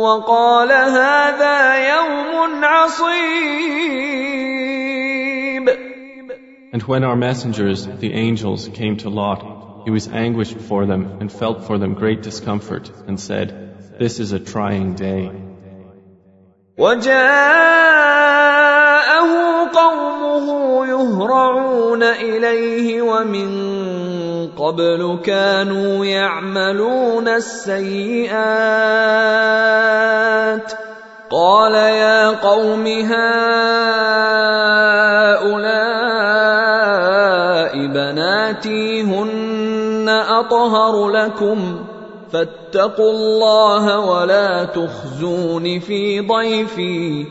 [0.00, 4.06] وقال هذا يوم عصيب
[6.72, 11.30] And when our messengers, the angels, came to Lot, he was anguished for them and
[11.32, 15.30] felt for them great discomfort and said, This is a trying day.
[16.78, 18.26] وجاءه
[19.72, 23.48] قومه يهرعون اليه ومن
[24.56, 28.36] قبل كانوا يعملون السيئات
[31.30, 33.46] قال يا قوم هؤلاء
[38.60, 41.84] بناتي هن اطهر لكم
[42.30, 47.26] فاتقوا الله ولا تخزون في ضيفي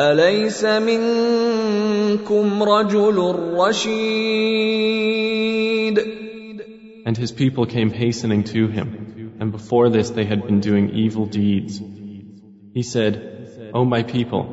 [0.00, 4.46] اليس منكم رجل رشيد
[7.06, 8.88] And his people came hastening to him,
[9.40, 11.80] and before this they had been doing evil deeds.
[12.74, 13.12] He said,
[13.74, 14.44] O my people,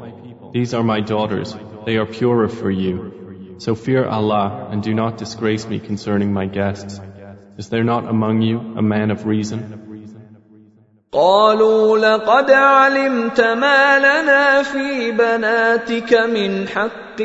[0.54, 1.56] these are my daughters,
[1.88, 3.17] they are purer for you.
[3.58, 7.00] So fear Allah and do not disgrace me concerning my guests.
[7.58, 9.84] Is there not among you a man of reason?
[11.14, 17.22] قالوا لقد علمت ما لنا في بناتك من حق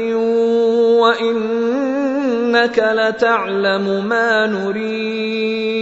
[1.00, 5.78] وانك لتعلم ما نريد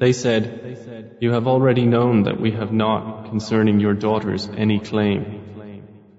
[0.00, 5.24] They said, You have already known that we have not concerning your daughters any claim.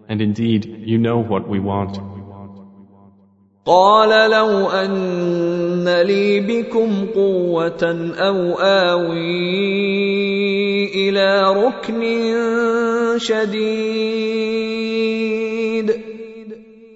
[0.08, 1.98] And indeed, you know what we want.
[3.67, 9.27] قال لو ان لي بكم قوه أو اوي
[10.95, 12.03] إلى ركن
[13.19, 14.47] شديد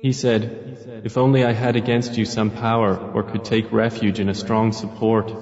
[0.03, 0.43] He said,
[1.05, 4.73] If only I had against you some power or could take refuge in a strong
[4.73, 5.33] support.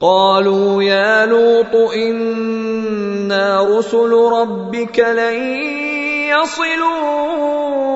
[0.00, 5.34] قالوا يا لوط أنا رسل ربك لن
[6.28, 7.95] يصلوا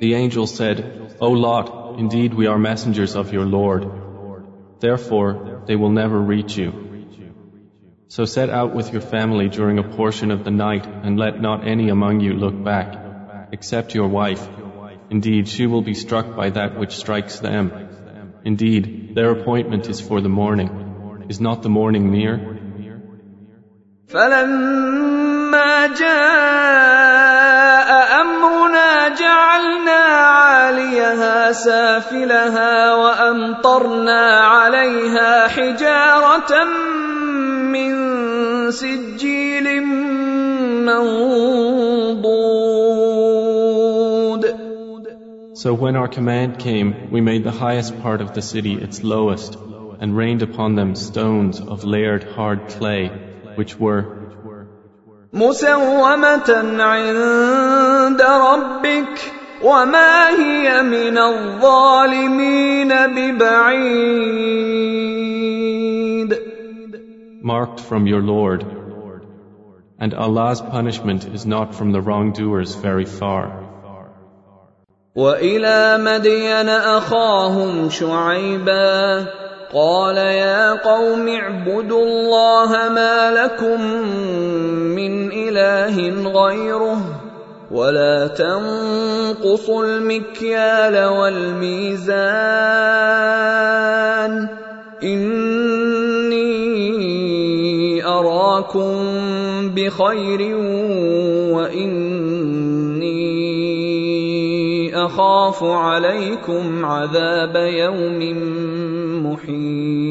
[0.00, 3.90] The angel said, O Lot, indeed we are messengers of your Lord.
[4.80, 6.72] Therefore, they will never reach you.
[8.08, 11.66] So set out with your family during a portion of the night and let not
[11.66, 12.96] any among you look back,
[13.52, 14.48] except your wife.
[15.10, 17.72] Indeed, she will be struck by that which strikes them.
[18.44, 21.26] Indeed, their appointment is for the morning.
[21.28, 22.56] Is not the morning near?
[24.08, 26.70] فلما جاء
[28.20, 29.53] امرنا جعلنا
[30.64, 36.64] عاليها سافلها وامطرنا عليها حجاره
[37.72, 37.90] من
[38.70, 39.82] سجيل
[40.88, 42.10] منضود
[45.62, 49.58] So when our command came, we made the highest part of the city its lowest,
[50.00, 53.10] and rained upon them stones of layered hard clay,
[53.56, 54.04] which were
[55.32, 56.50] مسومه
[56.80, 64.65] عند ربك وما هي من الظالمين ببعيد
[67.41, 68.61] marked from your Lord.
[69.99, 73.61] And Allah's punishment is not from the wrongdoers very far.
[75.15, 79.25] والى مدين اخاهم شعيبا
[79.73, 83.81] قال يا قوم اعبدوا الله ما لكم
[84.95, 85.97] من اله
[86.31, 87.24] غيره
[87.71, 92.15] ولا تنقصوا المكيال والميزان
[95.03, 96.45] إني
[98.05, 98.95] أراكم
[99.75, 100.55] بخير
[101.55, 102.25] وإني
[105.05, 108.19] أخاف عليكم عذاب يوم
[109.25, 110.05] محيط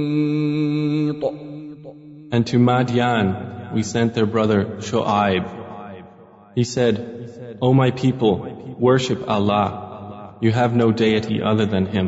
[2.33, 5.45] And to Madian we sent their brother Shu'aib.
[6.57, 7.14] He said,
[7.64, 10.36] O my people, worship Allah.
[10.42, 12.08] You have no deity other than Him.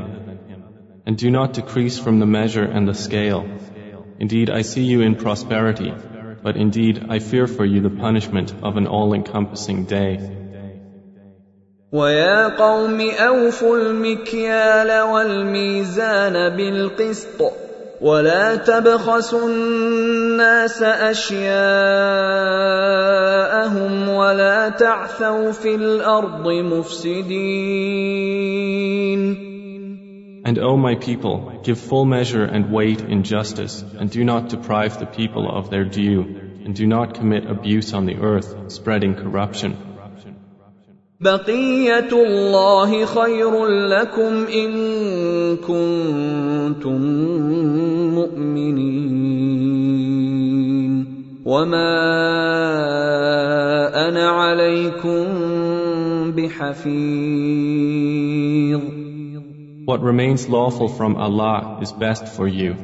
[1.05, 3.45] And do not decrease from the measure and the scale.
[4.19, 5.93] Indeed, I see you in prosperity,
[6.43, 10.19] but indeed I fear for you the punishment of an all-encompassing day.
[11.91, 17.64] ويا قوم اوفوا المكيال والميزان بالقسط
[18.01, 21.51] ولا تبخسوا الناس اشياءهم
[24.09, 27.51] ولا تعثوا في الارض مفسدين
[30.43, 34.97] And O my people, give full measure and weight in justice, and do not deprive
[34.97, 36.25] the people of their due,
[36.65, 39.77] and do not commit abuse on the earth, spreading corruption.
[41.21, 47.01] بقيه الله خير لكم ان كنتم
[48.15, 49.51] مؤمنين
[51.45, 51.91] وما
[54.07, 55.25] انا عليكم
[56.35, 57.71] بحفيظ
[59.85, 62.75] What remains lawful from Allah is best for you,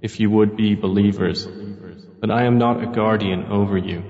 [0.00, 1.46] if you would be believers.
[2.20, 4.09] But I am not a guardian over you.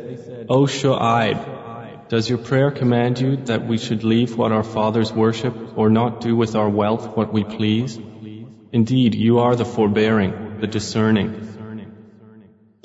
[0.50, 5.54] O Shu'aib, does your prayer command you that we should leave what our fathers worship
[5.76, 7.98] or not do with our wealth what we please?
[8.72, 11.46] Indeed, you are the forbearing, the discerning.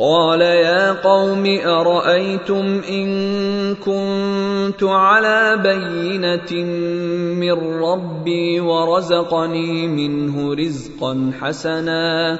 [0.02, 6.66] قال يا قوم ارايتم ان كنت على بينه
[7.38, 12.40] من ربي ورزقني منه رزقا حسنا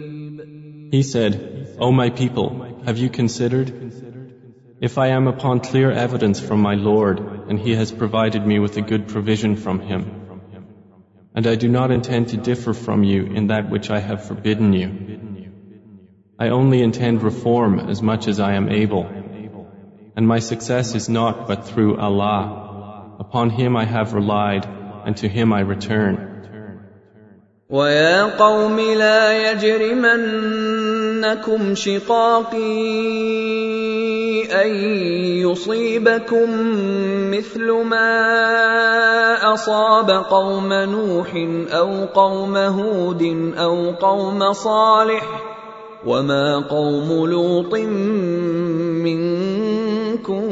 [0.90, 3.70] He said, O my people, have you considered?
[4.80, 7.18] If I am upon clear evidence from my Lord,
[7.48, 10.02] and He has provided me with a good provision from Him,
[11.34, 14.72] and I do not intend to differ from you in that which I have forbidden
[14.72, 14.88] you,
[16.38, 19.06] I only intend reform as much as I am able,
[20.16, 23.16] and my success is not but through Allah.
[23.18, 24.66] Upon him I have relied,
[25.06, 26.32] and to him I return.
[27.70, 29.52] ويا قوم لا
[31.21, 32.81] يجرمنكم شقاقي
[34.63, 34.71] أن
[35.45, 36.49] يصيبكم
[37.31, 41.33] مثل ما أصاب قوم نوح
[41.71, 45.41] أو قوم هود أو قوم صالح
[46.05, 47.75] وما قوم لوط
[49.05, 50.49] منكم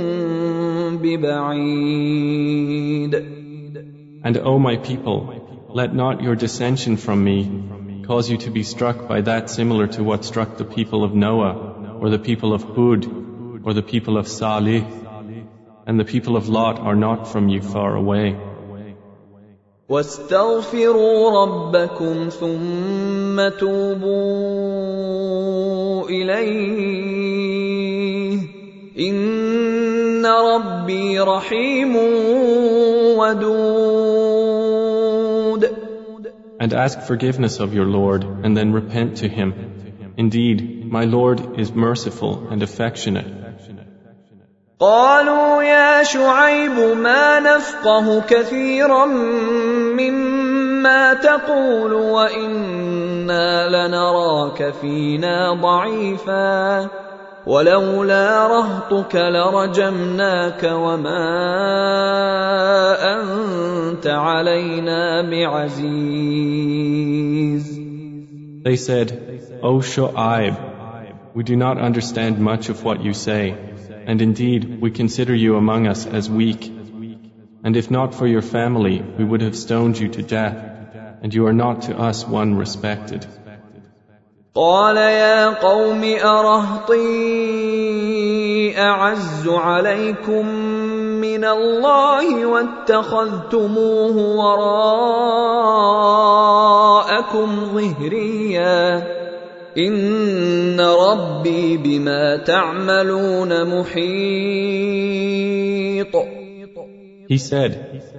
[1.02, 2.40] ببعيد.
[4.22, 5.34] And O my people,
[5.74, 7.69] let not your dissension from me
[8.09, 11.55] cause you to be struck by that similar to what struck the people of Noah,
[12.01, 13.07] or the people of Hud,
[13.65, 14.85] or the people of Salih,
[15.87, 18.37] and the people of Lot are not from you far away.
[19.89, 24.89] واستغفروا ربكم ثم توبوا
[26.09, 27.35] اليه
[28.99, 31.97] ان ربي رحيم
[33.19, 33.98] ودود
[36.61, 39.55] And ask forgiveness of your Lord and then repent to Him.
[40.17, 43.45] Indeed, my Lord is merciful and affectionate.
[44.81, 49.07] قالوا يا شعيب ما نفقه كثيرا
[49.97, 56.89] مما تقول وانا لنراك فينا ضعيفا
[57.47, 61.25] ولولا رهطك لرجمناك وما
[63.21, 66.65] انت علينا بعزيز
[68.65, 69.09] They said,
[69.63, 70.55] O Shu'aib,
[71.35, 73.55] we do not understand much of what you say,
[74.07, 76.73] and indeed we consider you among us as weak.
[77.63, 80.57] And if not for your family, we would have stoned you to death,
[81.21, 83.27] and you are not to us one respected.
[84.56, 87.00] قال يا قوم أرهطي
[88.78, 90.46] أعز عليكم
[91.22, 94.70] من الله واتخذتموه وراءكم
[97.74, 99.04] ظهريا
[99.78, 105.10] إن ربي بما تعملون محيط
[107.30, 107.72] He said,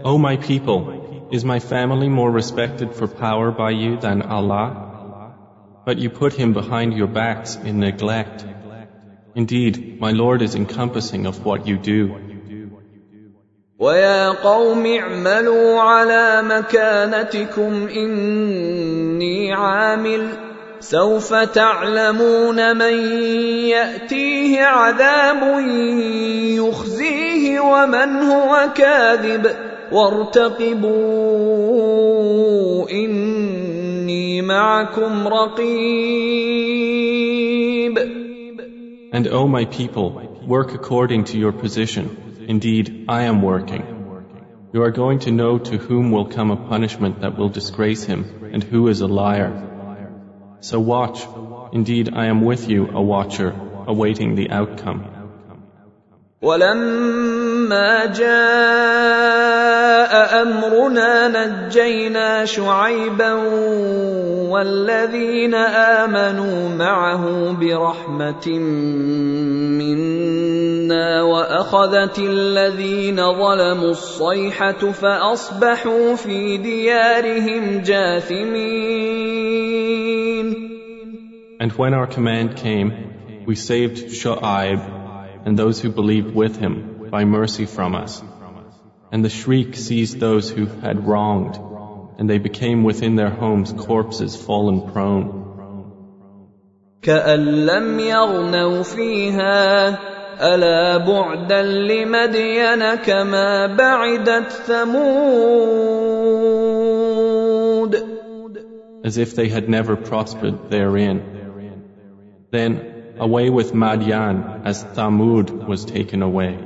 [0.05, 4.89] O my people, is my family more respected for power by you than Allah?
[5.91, 8.45] But you put him behind your backs in neglect.
[9.34, 12.14] Indeed, my Lord is encompassing of what you do.
[13.78, 20.28] ويا قوم اعملوا على مكانتكم إني عامل
[20.80, 22.95] سوف تعلمون من
[23.74, 25.43] يأتيه عذاب
[26.59, 29.57] يخزيه ومن هو كاذب
[29.93, 31.41] وارتقبوا
[34.09, 35.66] إني معكم رقيب
[39.11, 40.09] And O my people,
[40.45, 42.05] work according to your position.
[42.53, 43.84] Indeed, I am working.
[44.74, 48.22] You are going to know to whom will come a punishment that will disgrace him
[48.53, 49.53] and who is a liar.
[50.59, 51.20] So watch.
[51.72, 53.53] Indeed, I am with you, a watcher,
[53.88, 54.99] awaiting the outcome.
[56.43, 58.32] ولما جاء
[60.43, 63.32] أمرنا نجينا شعيبا
[64.49, 68.49] والذين آمنوا معه برحمة
[69.78, 79.11] منا وأخذت الذين ظلموا الصيحة فأصبحوا في ديارهم جاثمين.
[81.61, 82.93] And when our command came,
[83.47, 84.99] we saved Shu'aib
[85.45, 88.24] and those who believed with him by mercy from us.
[89.11, 91.59] And the shriek seized those who had wronged,
[92.18, 95.41] and they became within their homes corpses fallen prone.
[97.01, 99.97] كأن لم يغنوا فيها
[100.41, 105.95] ألا بعدا لمدين كما بعدت ثمود
[109.03, 111.22] As if they had never prospered therein.
[112.49, 116.57] Then away with Madian as Thamud was taken away.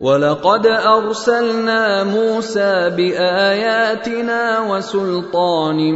[0.00, 5.94] ولقد أرسلنا موسى بآياتنا وسلطان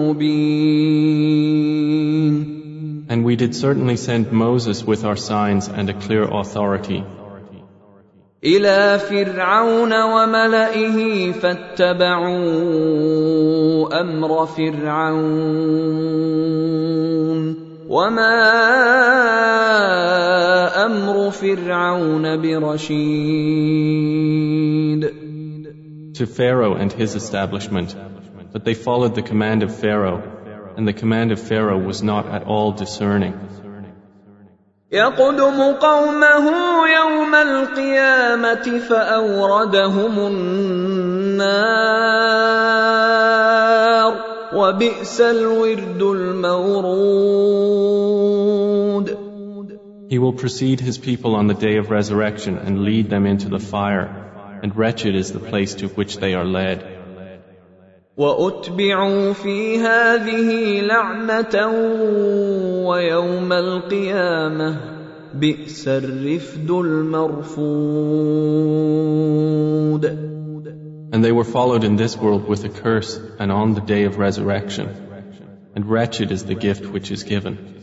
[0.00, 1.36] مبين
[3.08, 7.04] And we did certainly send Moses with our signs and a clear authority
[8.44, 12.40] إلى فرعون وملئه فاتبعوا
[14.00, 15.76] أمر فرعون
[17.91, 18.35] وما
[20.85, 23.81] أمر فرعون برشيد
[26.13, 27.95] to Pharaoh and his establishment,
[28.53, 30.21] but they followed the command of Pharaoh,
[30.77, 33.33] and the command of Pharaoh was not at all discerning.
[34.91, 36.45] يقدم قومه
[36.87, 41.51] يوم القيامة فأوردهم النار
[44.55, 47.51] وبئس الورد المورود
[50.09, 53.59] He will precede his people on the day of resurrection and lead them into the
[53.59, 54.09] fire,
[54.61, 56.83] and wretched is the place to which they are led.
[58.17, 61.67] واتبعوا في هذه لعنه
[62.87, 64.75] ويوم القيامه
[65.33, 67.91] بئس الرفد المرفود
[71.12, 74.18] And they were followed in this world with a curse and on the day of
[74.18, 74.88] resurrection.
[75.74, 77.76] And wretched is the gift which is given.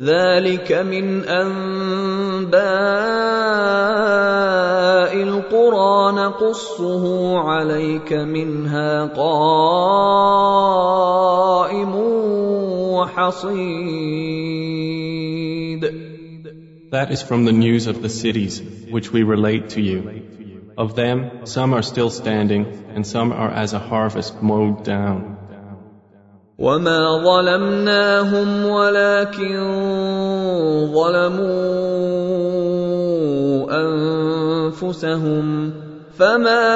[0.00, 2.52] ذلك من انباء
[5.22, 9.54] القرى نقصه عليك منها قائم
[12.98, 14.32] وحصيد
[16.90, 18.60] That is from the news of the cities
[18.90, 20.25] which we relate to you.
[20.76, 25.32] Of them, some are still standing, and some are as a harvest mowed down.
[26.58, 29.56] وما ظلمناهم ولكن
[30.94, 32.02] ظلموا
[33.80, 35.72] انفسهم
[36.18, 36.68] فما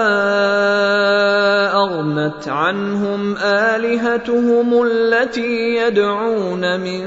[1.75, 7.07] اغنت عنهم الهتهم التي يدعون من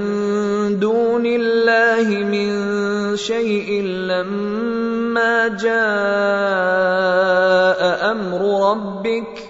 [0.80, 2.50] دون الله من
[3.16, 6.63] شيء لما جاء امر
[8.74, 9.50] ربك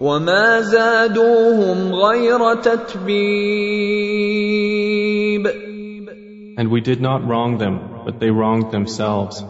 [0.00, 3.90] وما زادوهم غير تتبيب
[6.58, 9.42] And we did not wrong them, but they wronged themselves.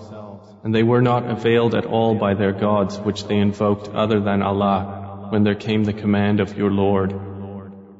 [0.62, 4.42] And they were not availed at all by their gods which they invoked other than
[4.42, 7.12] Allah when there came the command of your Lord.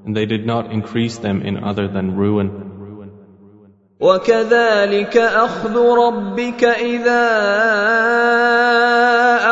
[0.05, 2.63] And they did not increase them in other than ruin.
[4.01, 7.26] وكذلك اخذ ربك اذا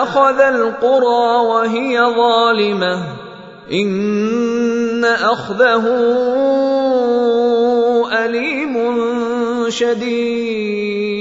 [0.03, 3.29] اخذ القرى وهي ظالمه
[3.73, 5.85] ان اخذه
[8.25, 8.77] اليم
[9.69, 11.19] شديد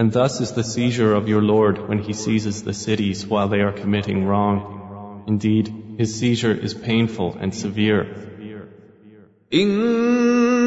[0.00, 3.60] And thus is the seizure of your Lord when he seizes the cities while they
[3.60, 5.24] are committing wrong.
[5.26, 5.66] Indeed,
[5.98, 8.06] his seizure is painful and severe.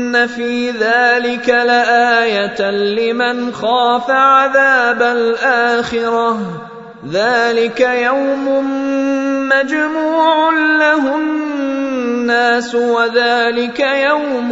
[0.09, 6.69] ان في ذلك لايه لمن خاف عذاب الاخره
[7.07, 8.45] ذلك يوم
[9.49, 10.51] مجموع
[10.81, 14.51] له الناس وذلك يوم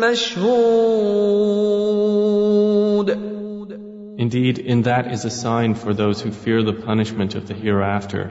[0.00, 0.82] مشهود
[4.18, 8.24] Indeed, in that is a sign for those who fear the punishment of the hereafter.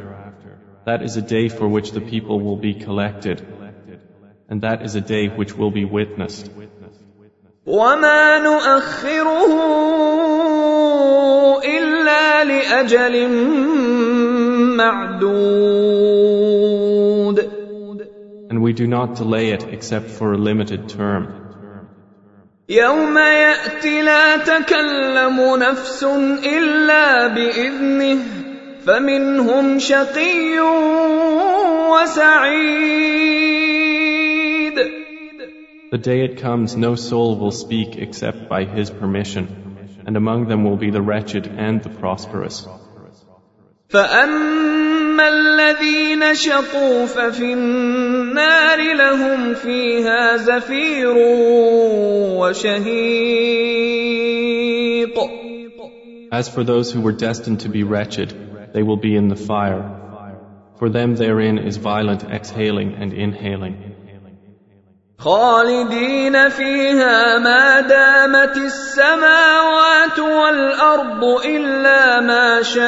[0.85, 3.45] That is a day for which the people will be collected,
[4.50, 6.50] and that is a day which will be witnessed.
[7.66, 9.52] وما نؤخره
[11.64, 13.28] الا لاجل
[14.76, 16.16] معدود
[18.48, 21.26] And we do not delay it except for a limited term.
[22.68, 26.04] يوم ياتي لا تكلم نفس
[26.44, 28.18] الا باذنه
[28.86, 30.60] فمنهم شقي
[31.90, 33.69] وسعيد
[35.90, 39.46] The day it comes, no soul will speak except by His permission,
[40.04, 42.66] and among them will be the wretched and the prosperous.
[43.88, 51.14] فاما الذين شقوا ففي النار لهم فيها زفير
[52.38, 53.96] وشهيق
[56.32, 58.34] As for those who were destined to be wretched,
[58.74, 59.84] they will be in the fire.
[60.78, 63.89] For them therein is violent exhaling and inhaling.
[65.20, 72.86] خالدين فيها ما دامت السماوات والارض الا ما شاء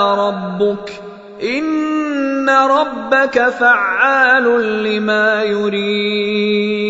[0.00, 1.00] ربك
[1.42, 4.44] ان ربك فعال
[4.84, 6.80] لما يريد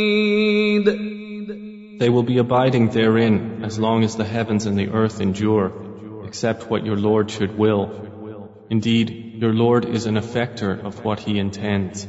[2.01, 5.71] They will be abiding therein as long as the heavens and the earth endure,
[6.27, 7.91] except what your Lord should will.
[8.71, 12.09] Indeed, your Lord is an effector of what He intends.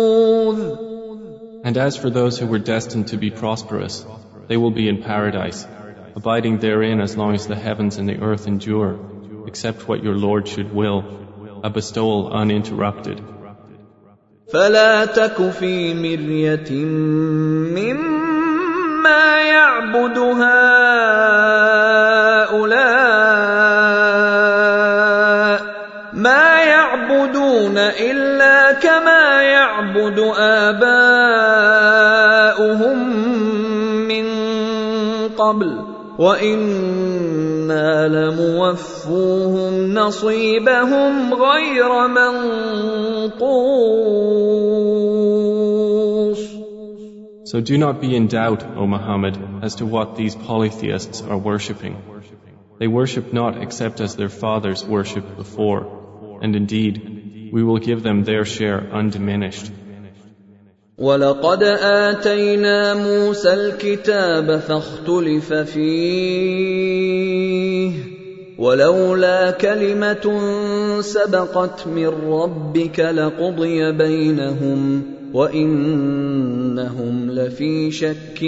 [1.64, 4.04] And as for those who were destined to be prosperous,
[4.48, 5.66] they will be in paradise,
[6.14, 8.98] abiding therein as long as the heavens and the earth endure,
[9.46, 11.04] except what your Lord should will,
[11.64, 13.20] a bestowal uninterrupted.
[14.52, 16.70] فلا تك في مرية
[17.74, 20.56] مما يعبد هؤلاء
[26.12, 28.19] ما يعبدون إلا كما
[30.00, 31.38] يعبد آباؤهم
[34.08, 34.26] من
[35.28, 35.70] قبل
[36.18, 43.76] وإنا لموفوهم نصيبهم غير منقوص
[47.44, 51.96] So do not be in doubt, O Muhammad, as to what these polytheists are worshipping.
[52.80, 55.86] They worship not except as their fathers worshipped before,
[56.42, 57.16] and indeed,
[57.52, 59.70] we will give them their share undiminished.
[61.01, 66.91] ولقد آتينا موسى الكتاب فاختلف فيه
[68.57, 70.41] ولولا كلمة
[71.01, 78.43] سبقت من ربك لقضي بينهم وإنهم لفي شك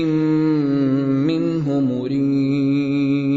[1.25, 3.33] منه مريب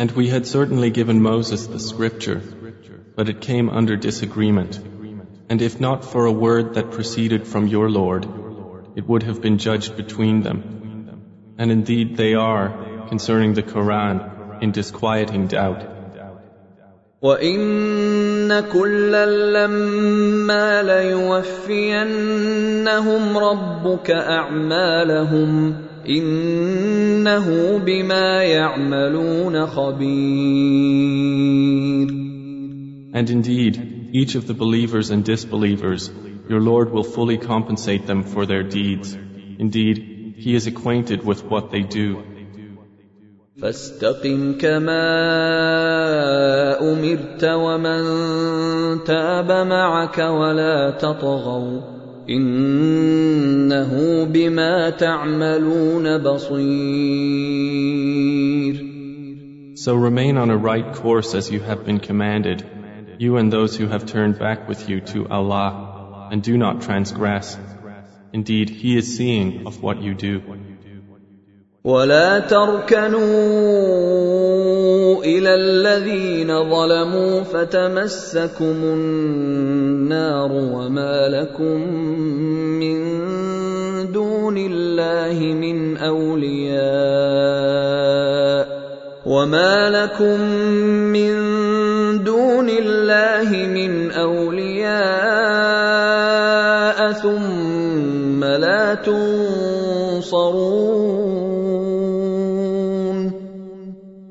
[0.00, 2.40] And we had certainly given Moses the scripture,
[3.14, 4.80] but it came under disagreement.
[5.49, 8.27] And if not for a word that proceeded from your Lord,
[8.95, 10.63] it would have been judged between them.
[11.57, 15.83] And indeed they are, concerning the Quran, in disquieting doubt.
[17.21, 22.07] وإن كلا لما ليوفينهم
[23.37, 25.75] ربك أعمالهم
[26.09, 30.85] إنه بما يعملون خبير
[33.15, 36.09] And indeed, each of the believers and disbelievers,
[36.49, 39.13] your Lord will fully compensate them for their deeds.
[39.59, 42.23] Indeed, He is acquainted with what they do.
[43.61, 45.05] فاستقم كما
[46.81, 48.03] أمرت ومن
[49.03, 51.81] تاب معك ولا تطغوا
[52.29, 57.35] إنه بما تعملون بصير
[59.77, 62.65] So remain on a right course as you have been commanded,
[63.20, 67.58] you and those who have turned back with you to Allah, and do not transgress.
[68.32, 70.42] Indeed, He is seeing of what you do.
[71.84, 73.20] ولا تركنوا
[75.24, 81.92] إلى الذين ظلموا فتمسكم النار وما لكم
[82.80, 83.00] من
[84.12, 86.80] دون الله من أولياء
[89.26, 90.40] وما لكم
[91.12, 91.60] من
[92.23, 94.95] دون الله من أولياء
[97.11, 100.65] ثم لا تنصرون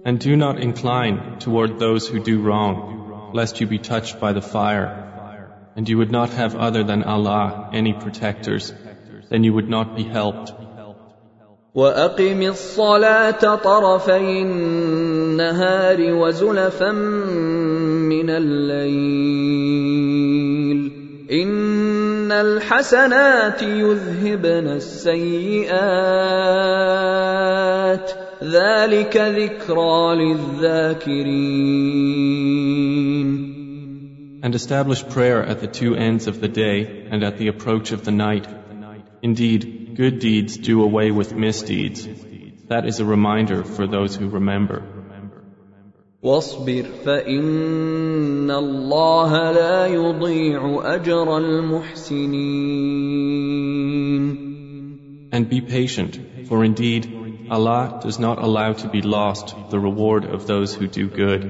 [0.06, 4.42] And do not incline toward those who do wrong, lest you be touched by the
[4.42, 4.88] fire.
[5.76, 8.74] And you would not have other than Allah any protectors,
[9.30, 10.52] then you would not be helped.
[11.74, 16.92] وأقم الصلاة طرفي النهار وزلفا
[18.08, 19.74] من الليل
[21.32, 25.74] إن الحسنات يذهبن السيئات
[28.42, 31.74] ذلك ذكرى للذاكرين
[34.44, 38.04] And establish prayer at the two ends of the day and at the approach of
[38.04, 38.46] the night.
[39.22, 42.06] Indeed, good deeds do away with misdeeds.
[42.68, 44.82] That is a reminder for those who remember.
[46.22, 52.94] واصبر فإن الله لا يضيع أجر المحسنين
[55.32, 56.18] And be patient,
[56.48, 57.04] for indeed,
[57.50, 61.42] Allah does not allow to be lost the reward of those who do good.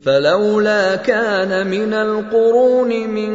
[0.00, 3.32] فلولا كان من القرون من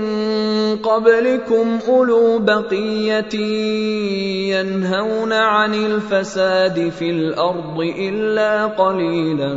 [0.83, 3.35] قبلكم أولو بقية
[4.55, 9.55] ينهون عن الفساد في الأرض إلا قليلا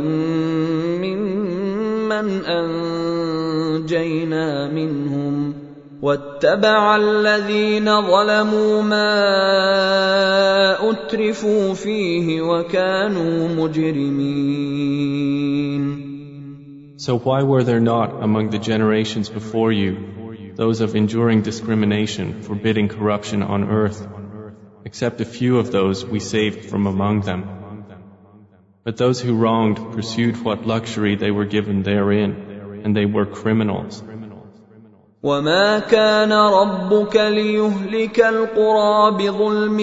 [1.02, 5.54] ممن أنجينا منهم
[6.02, 9.14] واتبع الذين ظلموا ما
[10.90, 15.28] أترفوا فيه وكانوا مجرمين.
[16.98, 20.17] So why were there not among the generations before you
[20.57, 24.07] those of enduring discrimination, forbidding corruption on earth,
[24.85, 27.41] except a few of those we saved from among them?
[28.83, 34.03] But those who wronged pursued what luxury they were given therein, and they were criminals.
[35.23, 39.79] وما كان ربك ليهلك القرى بظلم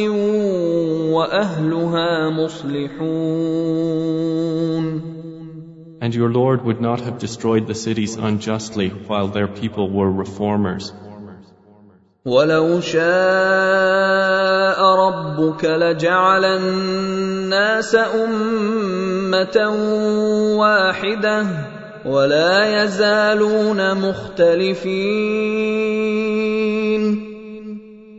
[1.12, 3.60] واهلها مصلحون
[6.04, 10.92] And your Lord would not have destroyed the cities unjustly while their people were reformers.
[12.24, 13.00] ولو شاء
[14.82, 19.56] ربك لجعل الناس امه
[20.58, 21.46] واحده
[22.04, 25.30] ولا يزالون مختلفين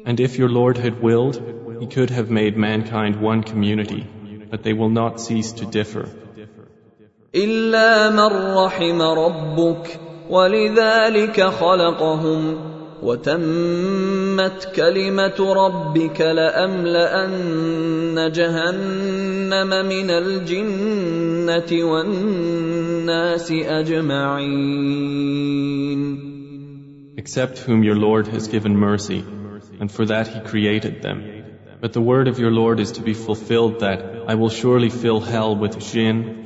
[0.03, 1.40] And if your Lord had willed,
[1.80, 4.08] He could have made mankind one community,
[4.49, 6.10] but they will not cease to differ.
[7.37, 10.01] الا من رحم ربك
[10.31, 12.59] ولذلك خلقهم
[13.03, 17.53] وتمت كلمه ربك لاملان
[18.33, 25.07] جهنم من الجنه والناس اجمعين
[27.19, 29.25] Except whom your Lord has given mercy,
[29.81, 31.19] and for that He created them.
[31.81, 35.21] But the word of your Lord is to be fulfilled that I will surely fill
[35.21, 36.45] hell with jinn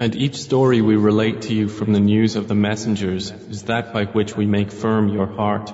[0.00, 3.92] And each story we relate to you from the news of the messengers is that
[3.92, 5.72] by which we make firm your heart.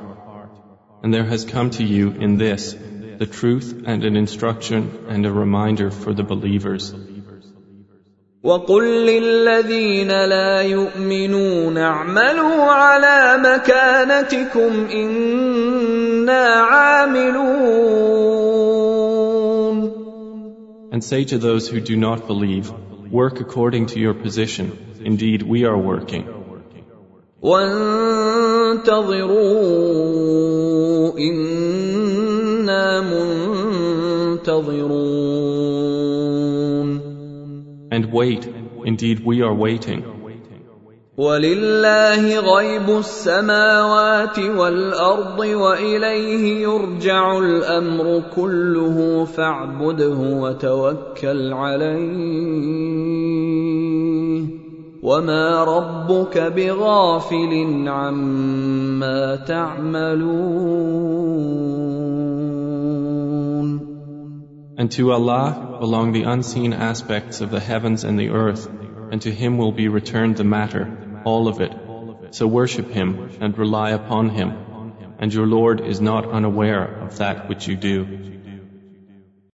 [1.02, 2.74] And there has come to you in this
[3.18, 6.94] the truth and an instruction and a reminder for the believers.
[8.42, 17.58] وقل للذين لا يؤمنون اعملوا على مكانتكم انا عاملون
[20.92, 22.72] And say to those who do not believe,
[23.12, 24.72] work according to your position.
[25.04, 26.24] Indeed, we are working.
[27.42, 27.88] وانتظروا
[31.18, 33.00] انا
[34.30, 34.78] منتظرون
[37.90, 38.46] And wait.
[38.84, 40.02] Indeed, we are waiting.
[41.17, 52.93] ولله غيب السماوات والارض واليه يرجع الامر كله فاعبده وتوكل عليه
[55.03, 60.73] وما ربك بغافل عما تعملون
[64.75, 68.67] And to Allah belong the unseen aspects of the heavens and the earth,
[69.11, 71.73] and to Him will be returned the matter, all of it.
[72.35, 74.53] So worship Him and rely upon Him,
[75.19, 78.32] and your Lord is not unaware of that which you do.